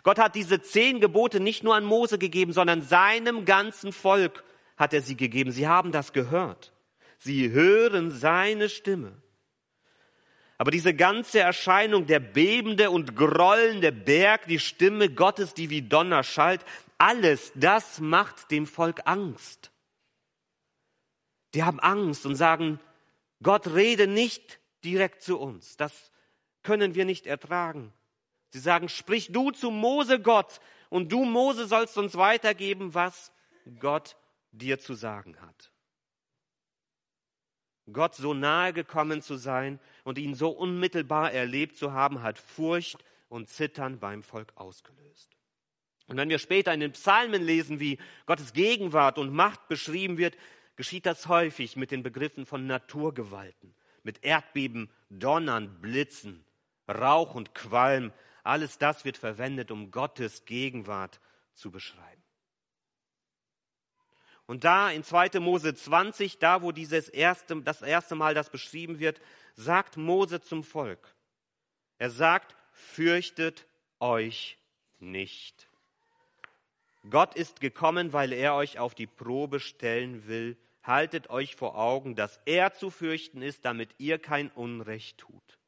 Gott 0.03 0.19
hat 0.19 0.35
diese 0.35 0.61
zehn 0.61 0.99
Gebote 0.99 1.39
nicht 1.39 1.63
nur 1.63 1.75
an 1.75 1.85
Mose 1.85 2.17
gegeben, 2.17 2.53
sondern 2.53 2.81
seinem 2.81 3.45
ganzen 3.45 3.91
Volk 3.91 4.43
hat 4.77 4.93
er 4.93 5.01
sie 5.01 5.17
gegeben. 5.17 5.51
Sie 5.51 5.67
haben 5.67 5.91
das 5.91 6.13
gehört. 6.13 6.73
Sie 7.17 7.51
hören 7.51 8.11
seine 8.11 8.69
Stimme. 8.69 9.13
Aber 10.57 10.71
diese 10.71 10.93
ganze 10.93 11.39
Erscheinung, 11.39 12.07
der 12.07 12.19
bebende 12.19 12.89
und 12.89 13.15
grollende 13.15 13.91
Berg, 13.91 14.47
die 14.47 14.59
Stimme 14.59 15.09
Gottes, 15.09 15.53
die 15.53 15.69
wie 15.69 15.83
Donner 15.83 16.23
schallt, 16.23 16.65
alles 16.97 17.51
das 17.53 17.99
macht 17.99 18.49
dem 18.49 18.65
Volk 18.65 19.01
Angst. 19.05 19.71
Die 21.53 21.63
haben 21.63 21.79
Angst 21.79 22.25
und 22.25 22.35
sagen, 22.35 22.79
Gott 23.43 23.67
rede 23.67 24.07
nicht 24.07 24.59
direkt 24.83 25.21
zu 25.21 25.39
uns. 25.39 25.77
Das 25.77 26.11
können 26.63 26.95
wir 26.95 27.05
nicht 27.05 27.27
ertragen. 27.27 27.93
Sie 28.49 28.59
sagen, 28.59 28.89
sprich 28.89 29.31
du 29.31 29.51
zu 29.51 29.71
Mose 29.71 30.19
Gott 30.19 30.59
und 30.89 31.11
du 31.11 31.25
Mose 31.25 31.67
sollst 31.67 31.97
uns 31.97 32.15
weitergeben, 32.15 32.93
was 32.93 33.31
Gott 33.79 34.15
dir 34.51 34.79
zu 34.79 34.93
sagen 34.93 35.39
hat. 35.41 35.71
Gott 37.91 38.15
so 38.15 38.33
nahe 38.33 38.73
gekommen 38.73 39.21
zu 39.21 39.35
sein 39.37 39.79
und 40.03 40.17
ihn 40.17 40.35
so 40.35 40.49
unmittelbar 40.49 41.31
erlebt 41.31 41.77
zu 41.77 41.93
haben, 41.93 42.21
hat 42.21 42.37
Furcht 42.37 43.03
und 43.29 43.49
Zittern 43.49 43.99
beim 43.99 44.23
Volk 44.23 44.51
ausgelöst. 44.55 45.29
Und 46.07 46.17
wenn 46.17 46.29
wir 46.29 46.39
später 46.39 46.73
in 46.73 46.79
den 46.79 46.93
Psalmen 46.93 47.43
lesen, 47.43 47.79
wie 47.79 47.97
Gottes 48.25 48.53
Gegenwart 48.53 49.17
und 49.17 49.33
Macht 49.33 49.67
beschrieben 49.67 50.17
wird, 50.17 50.37
geschieht 50.75 51.05
das 51.05 51.27
häufig 51.27 51.75
mit 51.75 51.91
den 51.91 52.03
Begriffen 52.03 52.45
von 52.45 52.65
Naturgewalten, 52.65 53.73
mit 54.03 54.23
Erdbeben, 54.23 54.89
Donnern, 55.09 55.81
Blitzen, 55.81 56.45
Rauch 56.89 57.35
und 57.35 57.53
Qualm. 57.53 58.13
Alles 58.47 58.77
das 58.77 59.05
wird 59.05 59.17
verwendet, 59.17 59.71
um 59.71 59.91
Gottes 59.91 60.45
Gegenwart 60.45 61.19
zu 61.53 61.69
beschreiben. 61.69 62.23
Und 64.45 64.63
da 64.63 64.89
in 64.89 65.03
2. 65.03 65.41
Mose 65.41 65.75
20, 65.75 66.39
da 66.39 66.61
wo 66.61 66.71
dieses 66.71 67.09
erste, 67.09 67.61
das 67.61 67.81
erste 67.81 68.15
Mal 68.15 68.33
das 68.33 68.49
beschrieben 68.49 68.99
wird, 68.99 69.19
sagt 69.55 69.97
Mose 69.97 70.41
zum 70.41 70.63
Volk. 70.63 71.13
Er 71.97 72.09
sagt, 72.09 72.55
fürchtet 72.71 73.67
euch 73.99 74.57
nicht. 74.99 75.67
Gott 77.09 77.35
ist 77.35 77.59
gekommen, 77.59 78.13
weil 78.13 78.31
er 78.31 78.55
euch 78.55 78.79
auf 78.79 78.95
die 78.95 79.07
Probe 79.07 79.59
stellen 79.59 80.27
will, 80.27 80.57
haltet 80.83 81.29
euch 81.29 81.57
vor 81.57 81.77
Augen, 81.77 82.15
dass 82.15 82.39
er 82.45 82.73
zu 82.73 82.89
fürchten 82.89 83.41
ist, 83.41 83.65
damit 83.65 83.89
ihr 83.97 84.19
kein 84.19 84.49
Unrecht 84.51 85.17
tut. 85.17 85.59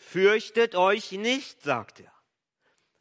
Fürchtet 0.00 0.74
euch 0.74 1.12
nicht, 1.12 1.62
sagt 1.62 2.00
er. 2.00 2.12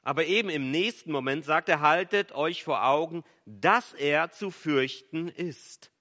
Aber 0.01 0.25
eben 0.25 0.49
im 0.49 0.69
nächsten 0.69 1.11
Moment 1.11 1.45
sagt 1.45 1.69
er, 1.69 1.79
haltet 1.79 2.33
euch 2.33 2.63
vor 2.63 2.85
Augen, 2.85 3.23
dass 3.45 3.93
er 3.93 4.31
zu 4.31 4.51
fürchten 4.51 5.29
ist, 5.29 5.91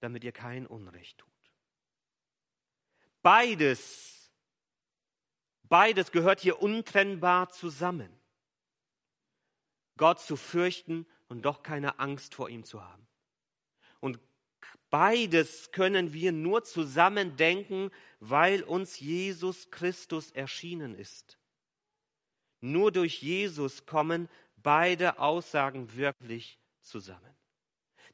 damit 0.00 0.24
ihr 0.24 0.32
kein 0.32 0.66
Unrecht 0.66 1.18
tut. 1.18 1.28
Beides, 3.22 4.32
beides 5.64 6.12
gehört 6.12 6.40
hier 6.40 6.62
untrennbar 6.62 7.50
zusammen. 7.50 8.18
Gott 9.96 10.20
zu 10.20 10.36
fürchten 10.36 11.06
und 11.28 11.42
doch 11.42 11.62
keine 11.62 11.98
Angst 11.98 12.34
vor 12.34 12.48
ihm 12.48 12.64
zu 12.64 12.82
haben. 12.82 13.07
Beides 14.90 15.70
können 15.70 16.12
wir 16.12 16.32
nur 16.32 16.64
zusammen 16.64 17.36
denken, 17.36 17.90
weil 18.20 18.62
uns 18.62 19.00
Jesus 19.00 19.70
Christus 19.70 20.30
erschienen 20.30 20.94
ist. 20.94 21.38
Nur 22.60 22.90
durch 22.90 23.22
Jesus 23.22 23.86
kommen 23.86 24.28
beide 24.56 25.18
Aussagen 25.18 25.94
wirklich 25.96 26.58
zusammen. 26.80 27.36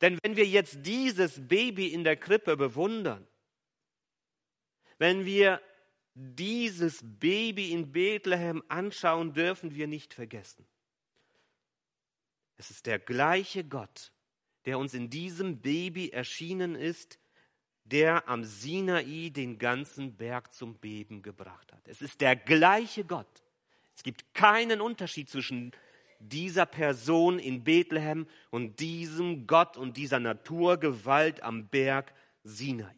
Denn 0.00 0.18
wenn 0.22 0.36
wir 0.36 0.46
jetzt 0.46 0.78
dieses 0.82 1.46
Baby 1.46 1.88
in 1.88 2.04
der 2.04 2.16
Krippe 2.16 2.56
bewundern, 2.56 3.26
wenn 4.98 5.24
wir 5.24 5.60
dieses 6.14 7.00
Baby 7.02 7.72
in 7.72 7.92
Bethlehem 7.92 8.62
anschauen, 8.68 9.32
dürfen 9.32 9.74
wir 9.74 9.86
nicht 9.86 10.14
vergessen. 10.14 10.66
Es 12.56 12.70
ist 12.70 12.86
der 12.86 12.98
gleiche 12.98 13.64
Gott, 13.64 14.12
der 14.66 14.78
uns 14.78 14.94
in 14.94 15.10
diesem 15.10 15.60
Baby 15.60 16.10
erschienen 16.10 16.74
ist, 16.74 17.18
der 17.84 18.28
am 18.28 18.44
Sinai 18.44 19.30
den 19.30 19.58
ganzen 19.58 20.16
Berg 20.16 20.54
zum 20.54 20.74
Beben 20.76 21.22
gebracht 21.22 21.72
hat. 21.72 21.86
Es 21.86 22.00
ist 22.00 22.20
der 22.20 22.34
gleiche 22.34 23.04
Gott. 23.04 23.42
Es 23.94 24.02
gibt 24.02 24.32
keinen 24.34 24.80
Unterschied 24.80 25.28
zwischen 25.28 25.72
dieser 26.18 26.64
Person 26.64 27.38
in 27.38 27.62
Bethlehem 27.62 28.26
und 28.50 28.80
diesem 28.80 29.46
Gott 29.46 29.76
und 29.76 29.98
dieser 29.98 30.18
Naturgewalt 30.18 31.42
am 31.42 31.68
Berg 31.68 32.14
Sinai. 32.42 32.94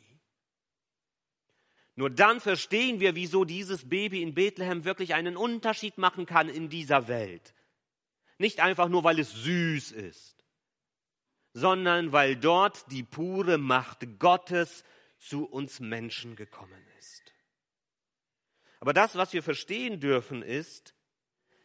Nur 1.96 2.10
dann 2.10 2.40
verstehen 2.40 3.00
wir, 3.00 3.16
wieso 3.16 3.44
dieses 3.44 3.88
Baby 3.88 4.22
in 4.22 4.34
Bethlehem 4.34 4.84
wirklich 4.84 5.14
einen 5.14 5.36
Unterschied 5.36 5.98
machen 5.98 6.26
kann 6.26 6.48
in 6.48 6.68
dieser 6.68 7.08
Welt. 7.08 7.54
Nicht 8.38 8.60
einfach 8.60 8.88
nur, 8.88 9.02
weil 9.02 9.18
es 9.18 9.32
süß 9.32 9.92
ist 9.92 10.35
sondern 11.56 12.12
weil 12.12 12.36
dort 12.36 12.84
die 12.92 13.02
pure 13.02 13.56
Macht 13.56 14.18
Gottes 14.18 14.84
zu 15.18 15.46
uns 15.46 15.80
Menschen 15.80 16.36
gekommen 16.36 16.86
ist. 16.98 17.32
Aber 18.78 18.92
das, 18.92 19.16
was 19.16 19.32
wir 19.32 19.42
verstehen 19.42 19.98
dürfen, 19.98 20.42
ist, 20.42 20.94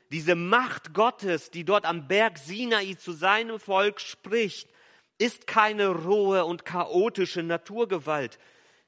diese 0.09 0.35
Macht 0.35 0.93
Gottes, 0.93 1.51
die 1.51 1.65
dort 1.65 1.83
am 1.83 2.07
Berg 2.07 2.37
Sinai 2.37 2.93
zu 2.93 3.11
seinem 3.11 3.59
Volk 3.59 3.99
spricht, 3.99 4.69
ist 5.17 5.45
keine 5.45 5.89
rohe 5.89 6.45
und 6.45 6.63
chaotische 6.63 7.43
Naturgewalt. 7.43 8.39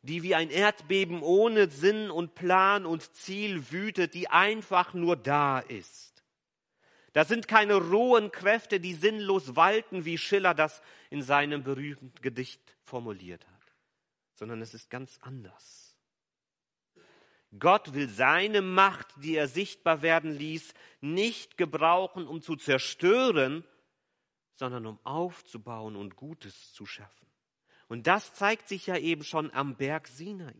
die 0.05 0.21
wie 0.21 0.35
ein 0.35 0.49
Erdbeben 0.49 1.21
ohne 1.21 1.69
Sinn 1.69 2.11
und 2.11 2.35
Plan 2.35 2.85
und 2.85 3.15
Ziel 3.15 3.71
wütet, 3.71 4.13
die 4.13 4.27
einfach 4.27 4.93
nur 4.93 5.15
da 5.15 5.59
ist. 5.59 6.12
Das 7.13 7.27
sind 7.27 7.47
keine 7.47 7.75
rohen 7.75 8.31
Kräfte, 8.31 8.79
die 8.79 8.93
sinnlos 8.93 9.55
walten, 9.55 10.03
wie 10.03 10.17
Schiller 10.17 10.53
das 10.53 10.81
in 11.09 11.21
seinem 11.21 11.63
berühmten 11.63 12.11
Gedicht 12.21 12.75
formuliert 12.81 13.47
hat, 13.47 13.73
sondern 14.33 14.61
es 14.61 14.73
ist 14.73 14.89
ganz 14.89 15.19
anders. 15.21 15.95
Gott 17.59 17.93
will 17.93 18.09
seine 18.09 18.63
Macht, 18.63 19.07
die 19.17 19.35
er 19.35 19.47
sichtbar 19.47 20.01
werden 20.01 20.31
ließ, 20.31 20.73
nicht 21.01 21.55
gebrauchen, 21.55 22.27
um 22.27 22.41
zu 22.41 22.55
zerstören, 22.55 23.63
sondern 24.55 24.87
um 24.87 24.99
aufzubauen 25.05 25.95
und 25.95 26.15
Gutes 26.15 26.73
zu 26.73 26.87
schaffen. 26.87 27.27
Und 27.87 28.07
das 28.07 28.33
zeigt 28.33 28.67
sich 28.67 28.87
ja 28.87 28.97
eben 28.97 29.23
schon 29.23 29.53
am 29.53 29.75
Berg 29.75 30.07
Sinai. 30.07 30.55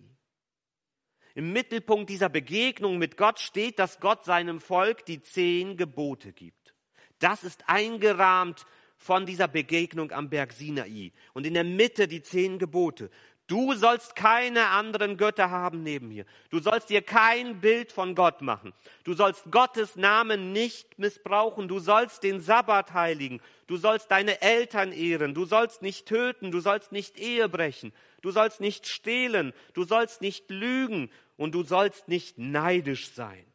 Im 1.35 1.51
Mittelpunkt 1.51 2.09
dieser 2.09 2.29
Begegnung 2.29 2.97
mit 2.97 3.17
Gott 3.17 3.39
steht, 3.39 3.79
dass 3.79 3.99
Gott 3.99 4.23
seinem 4.23 4.59
Volk 4.59 5.05
die 5.05 5.21
zehn 5.21 5.77
Gebote 5.77 6.31
gibt. 6.31 6.75
Das 7.19 7.43
ist 7.43 7.63
eingerahmt 7.67 8.65
von 8.97 9.25
dieser 9.25 9.47
Begegnung 9.47 10.11
am 10.11 10.29
Berg 10.29 10.53
Sinai. 10.53 11.11
Und 11.33 11.45
in 11.45 11.55
der 11.55 11.63
Mitte 11.63 12.07
die 12.07 12.21
zehn 12.21 12.59
Gebote. 12.59 13.09
Du 13.47 13.73
sollst 13.73 14.15
keine 14.15 14.69
anderen 14.69 15.17
Götter 15.17 15.51
haben 15.51 15.83
neben 15.83 16.07
mir. 16.07 16.25
Du 16.49 16.59
sollst 16.59 16.89
dir 16.89 17.01
kein 17.01 17.59
Bild 17.59 17.91
von 17.91 18.15
Gott 18.15 18.41
machen. 18.41 18.73
Du 19.03 19.13
sollst 19.13 19.51
Gottes 19.51 19.97
Namen 19.97 20.53
nicht 20.53 20.97
missbrauchen. 20.97 21.67
Du 21.67 21.79
sollst 21.79 22.23
den 22.23 22.39
Sabbat 22.39 22.93
heiligen. 22.93 23.41
Du 23.67 23.75
sollst 23.75 24.09
deine 24.11 24.41
Eltern 24.41 24.93
ehren. 24.93 25.33
Du 25.33 25.43
sollst 25.45 25.81
nicht 25.81 26.05
töten. 26.05 26.51
Du 26.51 26.61
sollst 26.61 26.93
nicht 26.93 27.19
Ehe 27.19 27.49
brechen. 27.49 27.91
Du 28.21 28.31
sollst 28.31 28.61
nicht 28.61 28.87
stehlen. 28.87 29.53
Du 29.73 29.83
sollst 29.83 30.21
nicht 30.21 30.49
lügen. 30.49 31.11
Und 31.35 31.53
du 31.53 31.63
sollst 31.63 32.07
nicht 32.07 32.37
neidisch 32.37 33.11
sein. 33.11 33.45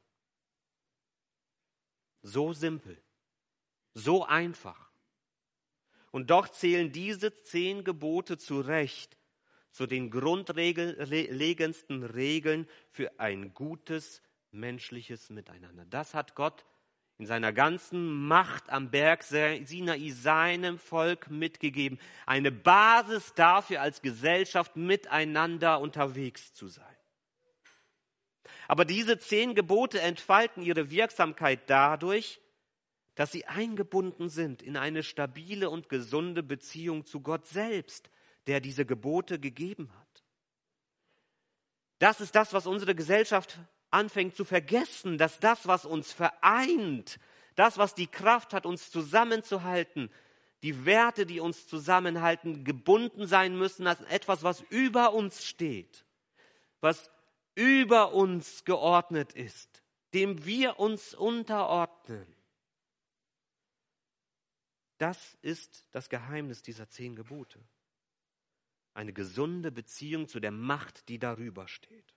So 2.21 2.52
simpel. 2.52 3.00
So 3.95 4.26
einfach. 4.26 4.90
Und 6.11 6.30
doch 6.30 6.49
zählen 6.49 6.92
diese 6.92 7.33
zehn 7.33 7.85
Gebote 7.85 8.37
zu 8.37 8.61
Recht 8.61 9.18
zu 9.78 9.87
den 9.87 10.11
grundlegendsten 10.11 12.02
Regeln 12.02 12.66
für 12.90 13.20
ein 13.20 13.54
gutes 13.54 14.20
menschliches 14.50 15.30
Miteinander. 15.30 15.85
Das 15.85 16.14
hat 16.14 16.35
Gott 16.35 16.66
in 17.16 17.26
seiner 17.26 17.52
ganzen 17.52 18.26
Macht 18.26 18.70
am 18.70 18.90
Berg 18.90 19.23
Sinai 19.23 20.11
seinem 20.11 20.80
Volk 20.80 21.30
mitgegeben. 21.30 22.00
Eine 22.26 22.50
Basis 22.50 23.35
dafür, 23.35 23.80
als 23.80 24.02
Gesellschaft 24.02 24.75
miteinander 24.75 25.78
unterwegs 25.78 26.52
zu 26.54 26.66
sein. 26.66 26.97
Aber 28.66 28.85
diese 28.85 29.20
zehn 29.20 29.54
Gebote 29.54 30.00
entfalten 30.00 30.64
ihre 30.64 30.90
Wirksamkeit 30.90 31.70
dadurch, 31.70 32.40
dass 33.14 33.30
sie 33.30 33.47
eingebunden 33.47 34.28
sind 34.28 34.61
in 34.61 34.76
eine 34.76 35.04
stabile 35.04 35.70
und 35.70 35.88
gesunde 35.88 36.42
Beziehung 36.42 37.06
zu 37.06 37.20
Gott 37.20 37.47
selbst, 37.47 38.11
der 38.49 38.61
diese 38.61 38.87
Gebote 38.87 39.38
gegeben 39.38 39.93
hat. 40.00 40.25
Das 41.99 42.21
ist 42.21 42.35
das, 42.35 42.55
was 42.55 42.67
unsere 42.67 42.95
Gesellschaft 42.95 43.59
anfängt 43.90 44.37
zu 44.37 44.45
vergessen, 44.45 45.19
dass 45.19 45.38
das, 45.38 45.67
was 45.67 45.85
uns 45.85 46.12
vereint, 46.12 47.21
das, 47.57 47.76
was 47.76 47.95
die 47.95 48.07
Kraft 48.07 48.55
hat, 48.55 48.64
uns 48.64 48.90
zusammenzuhalten, 48.90 50.11
die 50.62 50.87
Werte, 50.87 51.26
die 51.26 51.40
uns 51.40 51.67
zusammenhalten, 51.67 52.64
gebunden 52.64 53.26
sein 53.26 53.57
müssen 53.57 53.87
als 53.87 54.00
etwas, 54.02 54.43
was 54.43 54.62
über 54.71 55.12
uns 55.12 55.45
steht, 55.45 56.07
was 56.81 57.11
über 57.55 58.14
uns 58.14 58.64
geordnet 58.64 59.35
ist, 59.35 59.83
dem 60.14 60.47
wir 60.47 60.78
uns 60.78 61.14
unterordnen. 61.14 62.26
Das 64.97 65.37
ist 65.43 65.87
das 65.90 66.09
Geheimnis 66.09 66.62
dieser 66.62 66.88
zehn 66.88 67.14
Gebote 67.14 67.61
eine 68.99 69.12
gesunde 69.12 69.71
Beziehung 69.71 70.26
zu 70.26 70.41
der 70.41 70.50
Macht, 70.50 71.08
die 71.08 71.21
darüber 71.21 71.69
steht. 71.69 72.15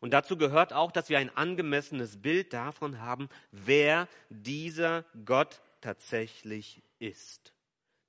Und 0.00 0.12
dazu 0.12 0.38
gehört 0.38 0.72
auch, 0.72 0.90
dass 0.90 1.10
wir 1.10 1.18
ein 1.18 1.36
angemessenes 1.36 2.22
Bild 2.22 2.54
davon 2.54 3.00
haben, 3.00 3.28
wer 3.50 4.08
dieser 4.30 5.04
Gott 5.26 5.60
tatsächlich 5.82 6.82
ist. 6.98 7.52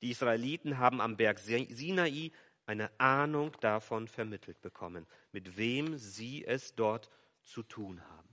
Die 0.01 0.11
Israeliten 0.11 0.77
haben 0.77 1.01
am 1.01 1.17
Berg 1.17 1.39
Sinai 1.39 2.31
eine 2.65 2.89
Ahnung 2.99 3.51
davon 3.59 4.07
vermittelt 4.07 4.61
bekommen, 4.61 5.05
mit 5.33 5.57
wem 5.57 5.97
sie 5.97 6.45
es 6.45 6.73
dort 6.75 7.09
zu 7.43 7.63
tun 7.63 8.01
haben. 8.01 8.29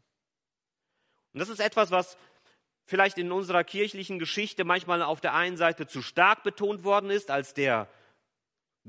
Und 1.32 1.40
das 1.40 1.48
ist 1.48 1.60
etwas, 1.60 1.90
was 1.90 2.16
vielleicht 2.84 3.18
in 3.18 3.32
unserer 3.32 3.64
kirchlichen 3.64 4.20
Geschichte 4.20 4.64
manchmal 4.64 5.02
auf 5.02 5.20
der 5.20 5.34
einen 5.34 5.56
Seite 5.56 5.88
zu 5.88 6.02
stark 6.02 6.44
betont 6.44 6.84
worden 6.84 7.10
ist, 7.10 7.32
als 7.32 7.52
der 7.52 7.88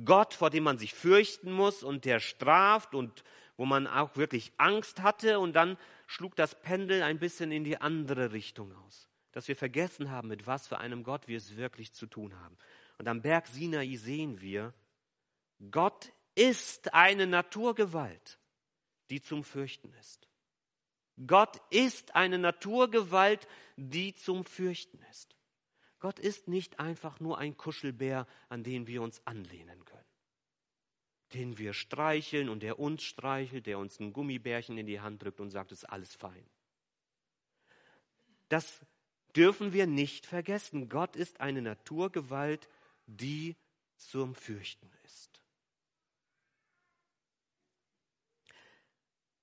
Gott, 0.05 0.33
vor 0.33 0.49
dem 0.49 0.63
man 0.63 0.77
sich 0.77 0.93
fürchten 0.93 1.51
muss 1.51 1.83
und 1.83 2.05
der 2.05 2.19
straft 2.19 2.93
und 2.93 3.23
wo 3.55 3.65
man 3.65 3.87
auch 3.87 4.15
wirklich 4.15 4.53
Angst 4.57 5.01
hatte 5.01 5.39
und 5.39 5.53
dann 5.53 5.77
schlug 6.05 6.35
das 6.35 6.59
Pendel 6.61 7.01
ein 7.03 7.19
bisschen 7.19 7.51
in 7.51 7.63
die 7.63 7.81
andere 7.81 8.31
Richtung 8.31 8.73
aus, 8.85 9.09
dass 9.31 9.47
wir 9.47 9.55
vergessen 9.55 10.11
haben, 10.11 10.27
mit 10.27 10.45
was 10.45 10.67
für 10.67 10.77
einem 10.77 11.03
Gott 11.03 11.27
wir 11.27 11.37
es 11.37 11.57
wirklich 11.57 11.93
zu 11.93 12.05
tun 12.05 12.39
haben. 12.39 12.57
Und 12.97 13.07
am 13.07 13.21
Berg 13.21 13.47
Sinai 13.47 13.95
sehen 13.95 14.41
wir, 14.41 14.73
Gott 15.71 16.11
ist 16.35 16.93
eine 16.93 17.25
Naturgewalt, 17.25 18.39
die 19.09 19.21
zum 19.21 19.43
Fürchten 19.43 19.91
ist. 19.93 20.27
Gott 21.25 21.59
ist 21.71 22.15
eine 22.15 22.37
Naturgewalt, 22.37 23.47
die 23.75 24.13
zum 24.13 24.45
Fürchten 24.45 24.99
ist. 25.09 25.36
Gott 26.07 26.19
ist 26.19 26.47
nicht 26.47 26.79
einfach 26.79 27.19
nur 27.19 27.37
ein 27.37 27.57
Kuschelbär, 27.57 28.27
an 28.47 28.63
den 28.63 28.87
wir 28.87 29.01
uns 29.01 29.21
anlehnen 29.27 29.83
können. 29.83 30.05
Den 31.33 31.57
wir 31.57 31.73
streicheln 31.73 32.47
und 32.47 32.63
der 32.63 32.79
uns 32.79 33.03
streichelt, 33.03 33.65
der 33.65 33.77
uns 33.77 33.99
ein 33.99 34.13
Gummibärchen 34.13 34.77
in 34.77 34.85
die 34.85 35.01
Hand 35.01 35.21
drückt 35.21 35.41
und 35.41 35.49
sagt, 35.49 35.73
es 35.73 35.79
ist 35.79 35.89
alles 35.89 36.15
fein. 36.15 36.49
Das 38.47 38.85
dürfen 39.35 39.73
wir 39.73 39.85
nicht 39.85 40.25
vergessen. 40.25 40.87
Gott 40.87 41.17
ist 41.17 41.41
eine 41.41 41.61
Naturgewalt, 41.61 42.69
die 43.07 43.57
zum 43.97 44.33
Fürchten 44.33 44.89
ist. 45.03 45.41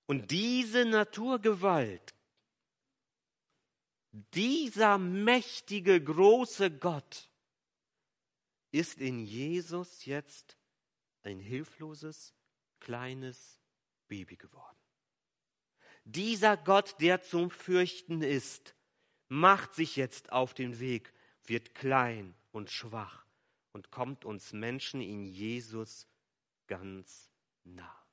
Und 0.06 0.30
diese 0.30 0.86
Naturgewalt 0.86 2.14
dieser 4.32 4.96
mächtige, 4.98 6.02
große 6.02 6.70
Gott 6.70 7.28
ist 8.70 9.00
in 9.00 9.24
Jesus 9.24 10.04
jetzt 10.04 10.56
ein 11.22 11.40
hilfloses, 11.40 12.32
kleines 12.78 13.60
Baby 14.06 14.36
geworden. 14.36 14.76
Dieser 16.04 16.56
Gott, 16.56 17.00
der 17.00 17.22
zum 17.22 17.50
Fürchten 17.50 18.22
ist, 18.22 18.76
macht 19.28 19.74
sich 19.74 19.96
jetzt 19.96 20.30
auf 20.30 20.54
den 20.54 20.78
Weg, 20.78 21.12
wird 21.44 21.74
klein 21.74 22.34
und 22.52 22.70
schwach 22.70 23.26
und 23.72 23.90
kommt 23.90 24.24
uns 24.24 24.52
Menschen 24.52 25.00
in 25.00 25.24
Jesus 25.24 26.06
ganz 26.68 27.30
nah. 27.64 28.04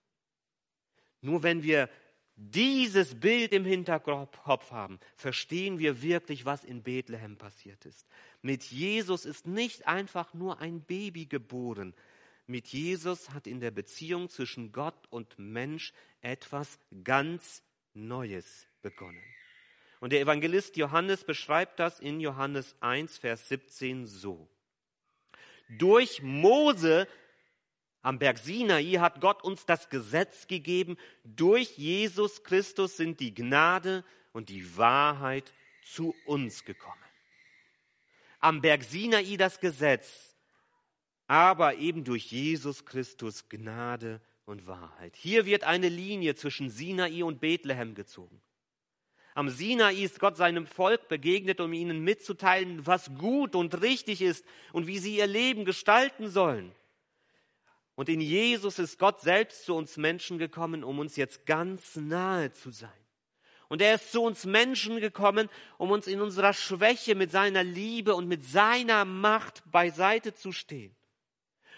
Nur 1.22 1.44
wenn 1.44 1.62
wir 1.62 1.90
dieses 2.36 3.20
Bild 3.20 3.52
im 3.52 3.66
Hinterkopf 3.66 4.72
haben, 4.72 5.00
verstehen 5.16 5.80
wir 5.80 6.02
wirklich, 6.02 6.46
was 6.46 6.64
in 6.64 6.84
Bethlehem 6.84 7.38
passiert 7.38 7.86
ist. 7.86 8.08
Mit 8.42 8.64
Jesus 8.64 9.26
ist 9.26 9.48
nicht 9.48 9.88
einfach 9.88 10.34
nur 10.34 10.60
ein 10.60 10.82
Baby 10.82 11.26
geboren. 11.26 11.94
Mit 12.48 12.68
Jesus 12.68 13.30
hat 13.30 13.48
in 13.48 13.60
der 13.60 13.72
Beziehung 13.72 14.30
zwischen 14.30 14.72
Gott 14.72 15.08
und 15.10 15.38
Mensch 15.38 15.94
etwas 16.22 16.80
ganz 17.04 17.64
Neues 17.94 18.68
begonnen. 18.82 19.22
Und 20.00 20.12
der 20.12 20.22
Evangelist 20.22 20.78
Johannes 20.78 21.24
beschreibt 21.24 21.80
das 21.80 22.00
in 22.00 22.20
Johannes 22.20 22.76
1, 22.80 23.20
Vers 23.20 23.48
17 23.50 24.08
so. 24.08 24.50
Durch 25.70 26.22
Mose 26.24 27.08
am 28.02 28.18
Berg 28.18 28.40
Sinai 28.40 28.94
hat 29.00 29.22
Gott 29.22 29.44
uns 29.44 29.66
das 29.66 29.90
Gesetz 29.90 30.48
gegeben. 30.48 30.98
Durch 31.24 31.78
Jesus 31.78 32.44
Christus 32.44 32.98
sind 32.98 33.20
die 33.20 33.34
Gnade 33.34 34.04
und 34.34 34.50
die 34.50 34.76
Wahrheit 34.78 35.54
zu 35.84 36.16
uns 36.26 36.66
gekommen. 36.66 36.96
Am 38.40 38.62
Berg 38.62 38.84
Sinai 38.84 39.36
das 39.36 39.60
Gesetz, 39.60 40.36
aber 41.28 41.76
eben 41.76 42.04
durch 42.04 42.32
Jesus 42.32 42.86
Christus 42.86 43.48
Gnade 43.50 44.20
und 44.46 44.66
Wahrheit. 44.66 45.16
Hier 45.16 45.46
wird 45.46 45.64
eine 45.64 45.90
Linie 45.90 46.34
zwischen 46.34 46.72
Sinai 46.72 47.24
und 47.24 47.40
Bethlehem 47.40 47.94
gezogen. 47.94 48.42
Am 49.36 49.50
Sinai 49.50 49.94
ist 49.94 50.20
Gott 50.20 50.38
seinem 50.38 50.66
Volk 50.66 51.08
begegnet, 51.08 51.62
um 51.62 51.72
ihnen 51.72 52.04
mitzuteilen, 52.04 52.86
was 52.86 53.14
gut 53.18 53.56
und 53.56 53.80
richtig 53.82 54.22
ist 54.22 54.44
und 54.74 54.88
wie 54.88 54.98
sie 54.98 55.18
ihr 55.18 55.28
Leben 55.28 55.66
gestalten 55.66 56.30
sollen. 56.30 56.74
Und 58.02 58.10
in 58.10 58.20
Jesus 58.20 58.80
ist 58.80 58.98
Gott 58.98 59.22
selbst 59.22 59.66
zu 59.66 59.76
uns 59.76 59.96
Menschen 59.96 60.40
gekommen, 60.40 60.84
um 60.84 60.98
uns 60.98 61.18
jetzt 61.18 61.46
ganz 61.46 61.96
nahe 61.96 62.52
zu 62.52 62.72
sein. 62.72 62.90
Und 63.68 63.80
er 63.80 63.94
ist 63.94 64.12
zu 64.12 64.24
uns 64.24 64.44
Menschen 64.44 65.00
gekommen, 65.00 65.50
um 65.78 65.92
uns 65.92 66.08
in 66.08 66.20
unserer 66.20 66.54
Schwäche 66.54 67.14
mit 67.14 67.30
seiner 67.30 67.64
Liebe 67.64 68.16
und 68.16 68.28
mit 68.28 68.44
seiner 68.44 69.06
Macht 69.06 69.62
beiseite 69.70 70.34
zu 70.34 70.52
stehen. 70.52 70.96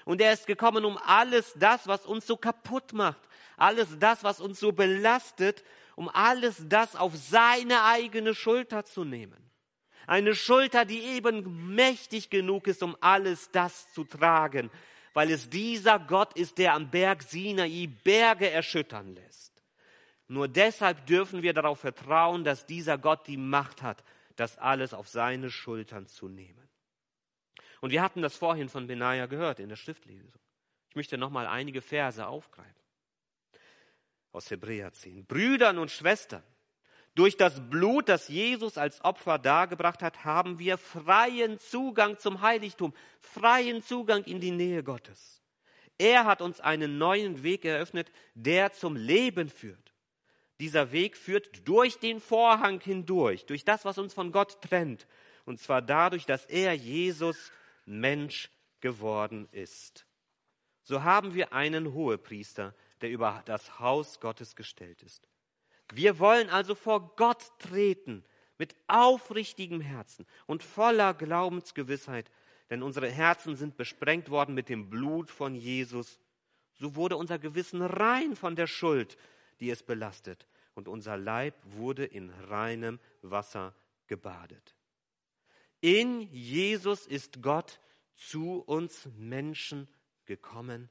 Und 0.05 0.21
er 0.21 0.31
ist 0.31 0.47
gekommen, 0.47 0.85
um 0.85 0.97
alles 0.97 1.55
das, 1.57 1.89
was 1.89 2.05
uns 2.05 2.25
so 2.25 2.37
kaputt 2.37 2.93
macht, 2.93 3.19
alles 3.57 3.99
das, 3.99 4.23
was 4.23 4.39
uns 4.39 4.61
so 4.61 4.71
belastet, 4.71 5.65
um 5.97 6.07
alles 6.07 6.63
das 6.69 6.95
auf 6.95 7.17
seine 7.17 7.83
eigene 7.83 8.33
Schulter 8.33 8.85
zu 8.85 9.03
nehmen. 9.03 9.51
Eine 10.07 10.35
Schulter, 10.35 10.85
die 10.85 11.01
eben 11.01 11.75
mächtig 11.75 12.29
genug 12.29 12.67
ist, 12.67 12.81
um 12.81 12.95
alles 13.01 13.51
das 13.51 13.91
zu 13.91 14.05
tragen, 14.05 14.71
weil 15.13 15.31
es 15.31 15.49
dieser 15.49 15.99
Gott 15.99 16.33
ist, 16.33 16.57
der 16.57 16.73
am 16.73 16.89
Berg 16.89 17.23
Sinai 17.23 17.89
Berge 18.03 18.49
erschüttern 18.49 19.13
lässt. 19.15 19.63
Nur 20.27 20.47
deshalb 20.47 21.05
dürfen 21.05 21.43
wir 21.43 21.53
darauf 21.53 21.79
vertrauen, 21.79 22.43
dass 22.43 22.65
dieser 22.65 22.97
Gott 22.97 23.27
die 23.27 23.37
Macht 23.37 23.81
hat, 23.81 24.03
das 24.35 24.57
alles 24.57 24.93
auf 24.93 25.07
seine 25.07 25.51
Schultern 25.51 26.07
zu 26.07 26.27
nehmen. 26.27 26.69
Und 27.81 27.91
wir 27.91 28.01
hatten 28.01 28.21
das 28.21 28.35
vorhin 28.35 28.69
von 28.69 28.87
Benaja 28.87 29.25
gehört 29.25 29.59
in 29.59 29.69
der 29.69 29.75
Schriftlesung. 29.75 30.33
Ich 30.89 30.95
möchte 30.95 31.17
nochmal 31.17 31.47
einige 31.47 31.81
Verse 31.81 32.25
aufgreifen. 32.25 32.81
Aus 34.31 34.49
Hebräer 34.49 34.93
10. 34.93 35.25
Brüdern 35.25 35.77
und 35.77 35.91
Schwestern, 35.91 36.43
durch 37.15 37.37
das 37.37 37.69
Blut, 37.69 38.09
das 38.09 38.27
Jesus 38.27 38.77
als 38.77 39.03
Opfer 39.03 39.37
dargebracht 39.37 40.01
hat, 40.01 40.25
haben 40.25 40.57
wir 40.57 40.77
freien 40.77 41.59
Zugang 41.59 42.17
zum 42.17 42.41
Heiligtum, 42.41 42.93
freien 43.19 43.83
Zugang 43.83 44.23
in 44.23 44.39
die 44.39 44.51
Nähe 44.51 44.83
Gottes. 44.83 45.41
Er 45.97 46.25
hat 46.25 46.41
uns 46.41 46.59
einen 46.59 46.97
neuen 46.97 47.43
Weg 47.43 47.65
eröffnet, 47.65 48.11
der 48.33 48.73
zum 48.73 48.95
Leben 48.95 49.49
führt. 49.49 49.93
Dieser 50.59 50.91
Weg 50.91 51.17
führt 51.17 51.67
durch 51.67 51.99
den 51.99 52.19
Vorhang 52.19 52.79
hindurch, 52.79 53.45
durch 53.45 53.63
das, 53.63 53.85
was 53.85 53.97
uns 53.97 54.13
von 54.13 54.31
Gott 54.31 54.61
trennt. 54.61 55.07
Und 55.45 55.59
zwar 55.59 55.81
dadurch, 55.81 56.25
dass 56.25 56.45
er, 56.45 56.73
Jesus, 56.73 57.51
Mensch 57.85 58.49
geworden 58.79 59.47
ist. 59.51 60.05
So 60.81 61.03
haben 61.03 61.33
wir 61.33 61.53
einen 61.53 61.93
Hohepriester, 61.93 62.73
der 63.01 63.09
über 63.09 63.41
das 63.45 63.79
Haus 63.79 64.19
Gottes 64.19 64.55
gestellt 64.55 65.01
ist. 65.03 65.27
Wir 65.91 66.19
wollen 66.19 66.49
also 66.49 66.75
vor 66.75 67.15
Gott 67.15 67.51
treten 67.59 68.23
mit 68.57 68.75
aufrichtigem 68.87 69.81
Herzen 69.81 70.25
und 70.45 70.63
voller 70.63 71.13
Glaubensgewissheit, 71.13 72.31
denn 72.69 72.83
unsere 72.83 73.09
Herzen 73.09 73.55
sind 73.55 73.77
besprengt 73.77 74.29
worden 74.29 74.55
mit 74.55 74.69
dem 74.69 74.89
Blut 74.89 75.29
von 75.29 75.55
Jesus. 75.55 76.19
So 76.73 76.95
wurde 76.95 77.17
unser 77.17 77.39
Gewissen 77.39 77.81
rein 77.81 78.35
von 78.35 78.55
der 78.55 78.67
Schuld, 78.67 79.17
die 79.59 79.69
es 79.69 79.83
belastet, 79.83 80.47
und 80.73 80.87
unser 80.87 81.17
Leib 81.17 81.55
wurde 81.63 82.05
in 82.05 82.29
reinem 82.29 82.99
Wasser 83.21 83.75
gebadet. 84.07 84.75
In 85.81 86.21
Jesus 86.31 87.05
ist 87.05 87.41
Gott 87.41 87.79
zu 88.15 88.61
uns 88.61 89.09
Menschen 89.17 89.87
gekommen, 90.25 90.89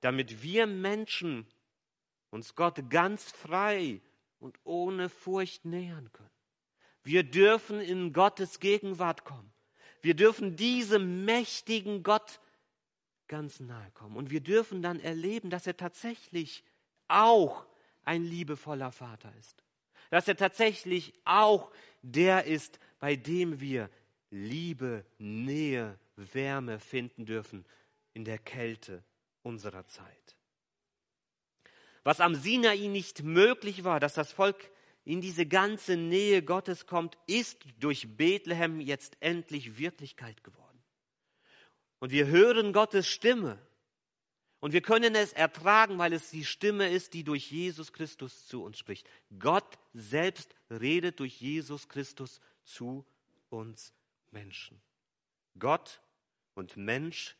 damit 0.00 0.42
wir 0.42 0.66
Menschen 0.66 1.46
uns 2.30 2.54
Gott 2.54 2.90
ganz 2.90 3.30
frei 3.30 4.00
und 4.38 4.58
ohne 4.64 5.08
Furcht 5.08 5.64
nähern 5.64 6.10
können. 6.12 6.30
Wir 7.02 7.22
dürfen 7.22 7.80
in 7.80 8.12
Gottes 8.12 8.60
Gegenwart 8.60 9.24
kommen. 9.24 9.52
Wir 10.02 10.14
dürfen 10.14 10.56
diesem 10.56 11.24
mächtigen 11.24 12.02
Gott 12.02 12.40
ganz 13.26 13.60
nahe 13.60 13.90
kommen. 13.92 14.16
Und 14.16 14.30
wir 14.30 14.40
dürfen 14.40 14.82
dann 14.82 15.00
erleben, 15.00 15.50
dass 15.50 15.66
er 15.66 15.76
tatsächlich 15.76 16.64
auch 17.08 17.66
ein 18.04 18.24
liebevoller 18.24 18.92
Vater 18.92 19.32
ist. 19.38 19.64
Dass 20.10 20.28
er 20.28 20.36
tatsächlich 20.36 21.12
auch 21.24 21.70
der 22.02 22.44
ist, 22.44 22.78
bei 22.98 23.16
dem 23.16 23.60
wir 23.60 23.90
Liebe, 24.30 25.04
Nähe, 25.18 25.98
Wärme 26.16 26.80
finden 26.80 27.26
dürfen 27.26 27.64
in 28.14 28.24
der 28.24 28.38
Kälte 28.38 29.04
unserer 29.42 29.86
Zeit. 29.86 30.37
Was 32.08 32.20
am 32.20 32.34
Sinai 32.34 32.86
nicht 32.86 33.22
möglich 33.22 33.84
war, 33.84 34.00
dass 34.00 34.14
das 34.14 34.32
Volk 34.32 34.70
in 35.04 35.20
diese 35.20 35.44
ganze 35.44 35.98
Nähe 35.98 36.42
Gottes 36.42 36.86
kommt, 36.86 37.18
ist 37.26 37.58
durch 37.80 38.16
Bethlehem 38.16 38.80
jetzt 38.80 39.18
endlich 39.20 39.76
Wirklichkeit 39.76 40.42
geworden. 40.42 40.82
Und 41.98 42.10
wir 42.10 42.28
hören 42.28 42.72
Gottes 42.72 43.06
Stimme. 43.06 43.58
Und 44.58 44.72
wir 44.72 44.80
können 44.80 45.14
es 45.14 45.34
ertragen, 45.34 45.98
weil 45.98 46.14
es 46.14 46.30
die 46.30 46.46
Stimme 46.46 46.88
ist, 46.88 47.12
die 47.12 47.24
durch 47.24 47.50
Jesus 47.50 47.92
Christus 47.92 48.46
zu 48.46 48.62
uns 48.64 48.78
spricht. 48.78 49.06
Gott 49.38 49.78
selbst 49.92 50.54
redet 50.70 51.20
durch 51.20 51.38
Jesus 51.42 51.90
Christus 51.90 52.40
zu 52.64 53.04
uns 53.50 53.92
Menschen. 54.30 54.80
Gott 55.58 56.00
und 56.54 56.74
Mensch 56.78 57.36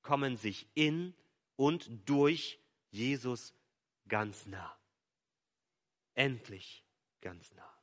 kommen 0.00 0.38
sich 0.38 0.66
in 0.72 1.12
und 1.56 1.90
durch 2.06 2.58
Jesus 2.90 3.52
ganz 4.08 4.46
nah. 4.46 4.76
Endlich 6.14 6.84
ganz 7.20 7.52
nah. 7.54 7.76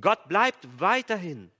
Gott 0.00 0.28
bleibt 0.28 0.80
weiterhin 0.80 1.50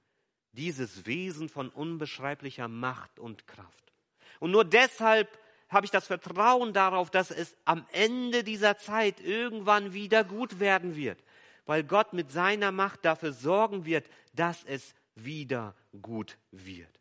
dieses 0.52 1.06
Wesen 1.06 1.48
von 1.48 1.68
unbeschreiblicher 1.68 2.68
Macht 2.68 3.18
und 3.18 3.46
Kraft. 3.46 3.92
Und 4.40 4.50
nur 4.50 4.64
deshalb 4.64 5.38
habe 5.68 5.87
ich 5.87 5.90
das 5.90 6.06
Vertrauen 6.06 6.72
darauf, 6.72 7.10
dass 7.10 7.30
es 7.30 7.56
am 7.64 7.87
Ende 7.92 8.44
dieser 8.44 8.78
Zeit 8.78 9.20
irgendwann 9.20 9.92
wieder 9.92 10.24
gut 10.24 10.60
werden 10.60 10.96
wird, 10.96 11.22
weil 11.66 11.82
Gott 11.82 12.12
mit 12.12 12.30
seiner 12.30 12.70
Macht 12.70 13.04
dafür 13.04 13.32
sorgen 13.32 13.84
wird, 13.84 14.08
dass 14.34 14.62
es 14.64 14.94
wieder 15.14 15.74
gut 16.02 16.37
wird. 16.50 17.00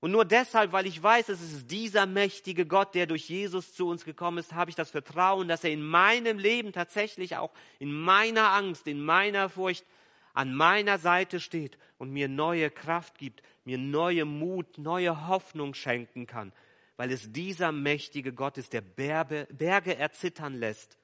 Und 0.00 0.12
nur 0.12 0.24
deshalb, 0.24 0.72
weil 0.72 0.86
ich 0.86 1.02
weiß, 1.02 1.28
es 1.28 1.42
ist 1.42 1.70
dieser 1.70 2.06
mächtige 2.06 2.64
Gott, 2.64 2.94
der 2.94 3.06
durch 3.06 3.28
Jesus 3.28 3.74
zu 3.74 3.86
uns 3.86 4.04
gekommen 4.04 4.38
ist, 4.38 4.54
habe 4.54 4.70
ich 4.70 4.76
das 4.76 4.90
Vertrauen, 4.90 5.46
dass 5.46 5.62
er 5.62 5.72
in 5.72 5.82
meinem 5.82 6.38
Leben 6.38 6.72
tatsächlich 6.72 7.36
auch 7.36 7.52
in 7.78 7.92
meiner 7.92 8.52
Angst, 8.52 8.86
in 8.86 9.02
meiner 9.02 9.50
Furcht 9.50 9.84
an 10.32 10.54
meiner 10.54 10.98
Seite 10.98 11.40
steht 11.40 11.76
und 11.98 12.12
mir 12.12 12.28
neue 12.28 12.70
Kraft 12.70 13.18
gibt, 13.18 13.42
mir 13.64 13.78
neue 13.78 14.24
Mut, 14.24 14.78
neue 14.78 15.26
Hoffnung 15.28 15.74
schenken 15.74 16.26
kann, 16.26 16.52
weil 16.96 17.10
es 17.10 17.32
dieser 17.32 17.72
mächtige 17.72 18.32
Gott 18.32 18.56
ist, 18.56 18.72
der 18.72 18.80
Berge, 18.80 19.96
erzittern 19.96 20.54
lässt. 20.54 20.98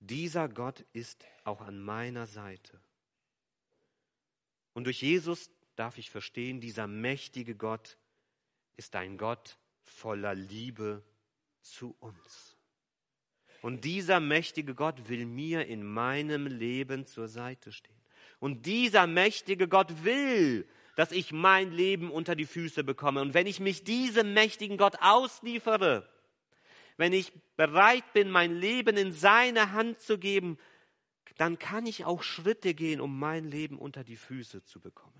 Dieser 0.00 0.48
Gott 0.48 0.84
ist 0.92 1.26
auch 1.44 1.60
an 1.60 1.80
meiner 1.80 2.26
Seite. 2.26 2.80
Und 4.72 4.84
durch 4.84 5.02
Jesus 5.02 5.50
darf 5.80 5.96
ich 5.96 6.10
verstehen, 6.10 6.60
dieser 6.60 6.86
mächtige 6.86 7.54
Gott 7.54 7.96
ist 8.76 8.94
ein 8.96 9.16
Gott 9.16 9.56
voller 9.82 10.34
Liebe 10.34 11.02
zu 11.62 11.96
uns. 12.00 12.58
Und 13.62 13.84
dieser 13.86 14.20
mächtige 14.20 14.74
Gott 14.74 15.08
will 15.08 15.24
mir 15.24 15.66
in 15.66 15.82
meinem 15.82 16.46
Leben 16.46 17.06
zur 17.06 17.28
Seite 17.28 17.72
stehen. 17.72 18.00
Und 18.40 18.66
dieser 18.66 19.06
mächtige 19.06 19.68
Gott 19.68 20.04
will, 20.04 20.68
dass 20.96 21.12
ich 21.12 21.32
mein 21.32 21.72
Leben 21.72 22.10
unter 22.10 22.36
die 22.36 22.46
Füße 22.46 22.84
bekomme. 22.84 23.22
Und 23.22 23.32
wenn 23.32 23.46
ich 23.46 23.58
mich 23.58 23.82
diesem 23.82 24.34
mächtigen 24.34 24.76
Gott 24.76 24.96
ausliefere, 25.00 26.06
wenn 26.98 27.14
ich 27.14 27.32
bereit 27.56 28.12
bin, 28.12 28.30
mein 28.30 28.54
Leben 28.54 28.98
in 28.98 29.12
seine 29.12 29.72
Hand 29.72 30.00
zu 30.00 30.18
geben, 30.18 30.58
dann 31.38 31.58
kann 31.58 31.86
ich 31.86 32.04
auch 32.04 32.22
Schritte 32.22 32.74
gehen, 32.74 33.00
um 33.00 33.18
mein 33.18 33.44
Leben 33.44 33.78
unter 33.78 34.04
die 34.04 34.16
Füße 34.16 34.62
zu 34.62 34.78
bekommen. 34.78 35.19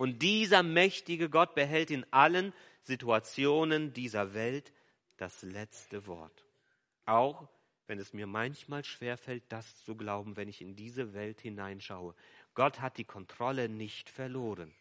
Und 0.00 0.22
dieser 0.22 0.62
mächtige 0.62 1.28
Gott 1.28 1.54
behält 1.54 1.90
in 1.90 2.10
allen 2.10 2.54
Situationen 2.84 3.92
dieser 3.92 4.32
Welt 4.32 4.72
das 5.18 5.42
letzte 5.42 6.06
Wort. 6.06 6.46
Auch 7.04 7.46
wenn 7.86 7.98
es 7.98 8.14
mir 8.14 8.26
manchmal 8.26 8.82
schwerfällt, 8.82 9.44
das 9.50 9.84
zu 9.84 9.94
glauben, 9.96 10.38
wenn 10.38 10.48
ich 10.48 10.62
in 10.62 10.74
diese 10.74 11.12
Welt 11.12 11.42
hineinschaue. 11.42 12.14
Gott 12.54 12.80
hat 12.80 12.96
die 12.96 13.04
Kontrolle 13.04 13.68
nicht 13.68 14.08
verloren. 14.08 14.74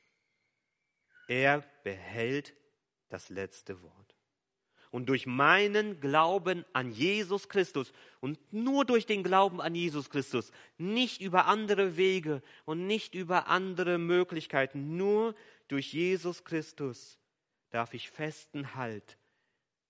Er 1.27 1.65
behält 1.83 2.55
das 3.09 3.27
letzte 3.27 3.81
Wort. 3.81 4.08
Und 4.91 5.07
durch 5.07 5.27
meinen 5.27 5.99
Glauben 5.99 6.65
an 6.73 6.91
Jesus 6.91 7.47
Christus 7.47 7.91
und 8.21 8.39
nur 8.51 8.85
durch 8.85 9.05
den 9.05 9.23
Glauben 9.23 9.61
an 9.61 9.75
Jesus 9.75 10.09
Christus, 10.09 10.51
nicht 10.77 11.21
über 11.21 11.45
andere 11.45 11.95
Wege 11.95 12.41
und 12.65 12.87
nicht 12.87 13.13
über 13.13 13.47
andere 13.47 13.99
Möglichkeiten, 13.99 14.97
nur 14.97 15.35
durch 15.67 15.93
Jesus 15.93 16.43
Christus 16.43 17.19
darf 17.69 17.93
ich 17.93 18.09
festen 18.09 18.73
Halt 18.73 19.17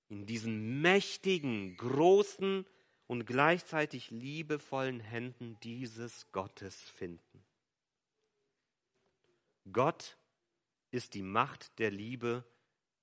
in 0.09 0.25
diesen 0.25 0.81
mächtigen, 0.81 1.77
großen 1.77 2.65
und 3.07 3.25
gleichzeitig 3.25 4.11
liebevollen 4.11 4.99
Händen 4.99 5.57
dieses 5.63 6.31
Gottes 6.31 6.75
finden. 6.75 7.43
Gott 9.71 10.17
ist 10.91 11.13
die 11.13 11.21
Macht 11.21 11.77
der 11.79 11.91
Liebe 11.91 12.43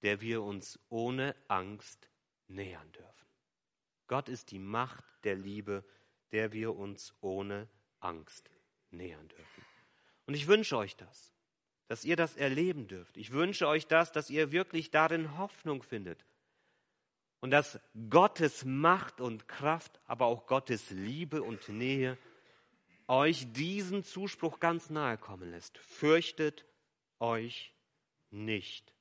der 0.02 0.20
wir 0.20 0.42
uns 0.42 0.78
ohne 0.88 1.34
Angst 1.48 2.08
nähern 2.48 2.90
dürfen. 2.92 3.26
Gott 4.06 4.28
ist 4.28 4.50
die 4.50 4.58
Macht 4.58 5.04
der 5.24 5.34
Liebe, 5.34 5.84
der 6.32 6.52
wir 6.52 6.76
uns 6.76 7.14
ohne 7.20 7.68
Angst 8.00 8.50
nähern 8.90 9.28
dürfen. 9.28 9.64
Und 10.26 10.34
ich 10.34 10.46
wünsche 10.46 10.76
euch 10.76 10.96
das, 10.96 11.32
dass 11.88 12.04
ihr 12.04 12.16
das 12.16 12.36
erleben 12.36 12.88
dürft. 12.88 13.16
Ich 13.16 13.32
wünsche 13.32 13.68
euch 13.68 13.86
das, 13.86 14.12
dass 14.12 14.30
ihr 14.30 14.52
wirklich 14.52 14.90
darin 14.90 15.38
Hoffnung 15.38 15.82
findet. 15.82 16.24
Und 17.40 17.50
dass 17.50 17.78
Gottes 18.10 18.64
Macht 18.64 19.20
und 19.20 19.46
Kraft, 19.46 20.00
aber 20.06 20.26
auch 20.26 20.46
Gottes 20.46 20.90
Liebe 20.90 21.42
und 21.42 21.68
Nähe 21.68 22.18
euch 23.08 23.52
diesen 23.52 24.02
Zuspruch 24.02 24.58
ganz 24.58 24.90
nahe 24.90 25.16
kommen 25.16 25.50
lässt. 25.50 25.78
Fürchtet 25.78 26.66
euch 27.20 27.72
nicht, 28.30 28.95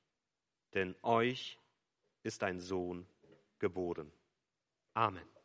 denn 0.76 0.94
euch 1.02 1.58
ist 2.22 2.42
ein 2.44 2.60
Sohn 2.60 3.06
geboren. 3.58 4.12
Amen. 4.94 5.35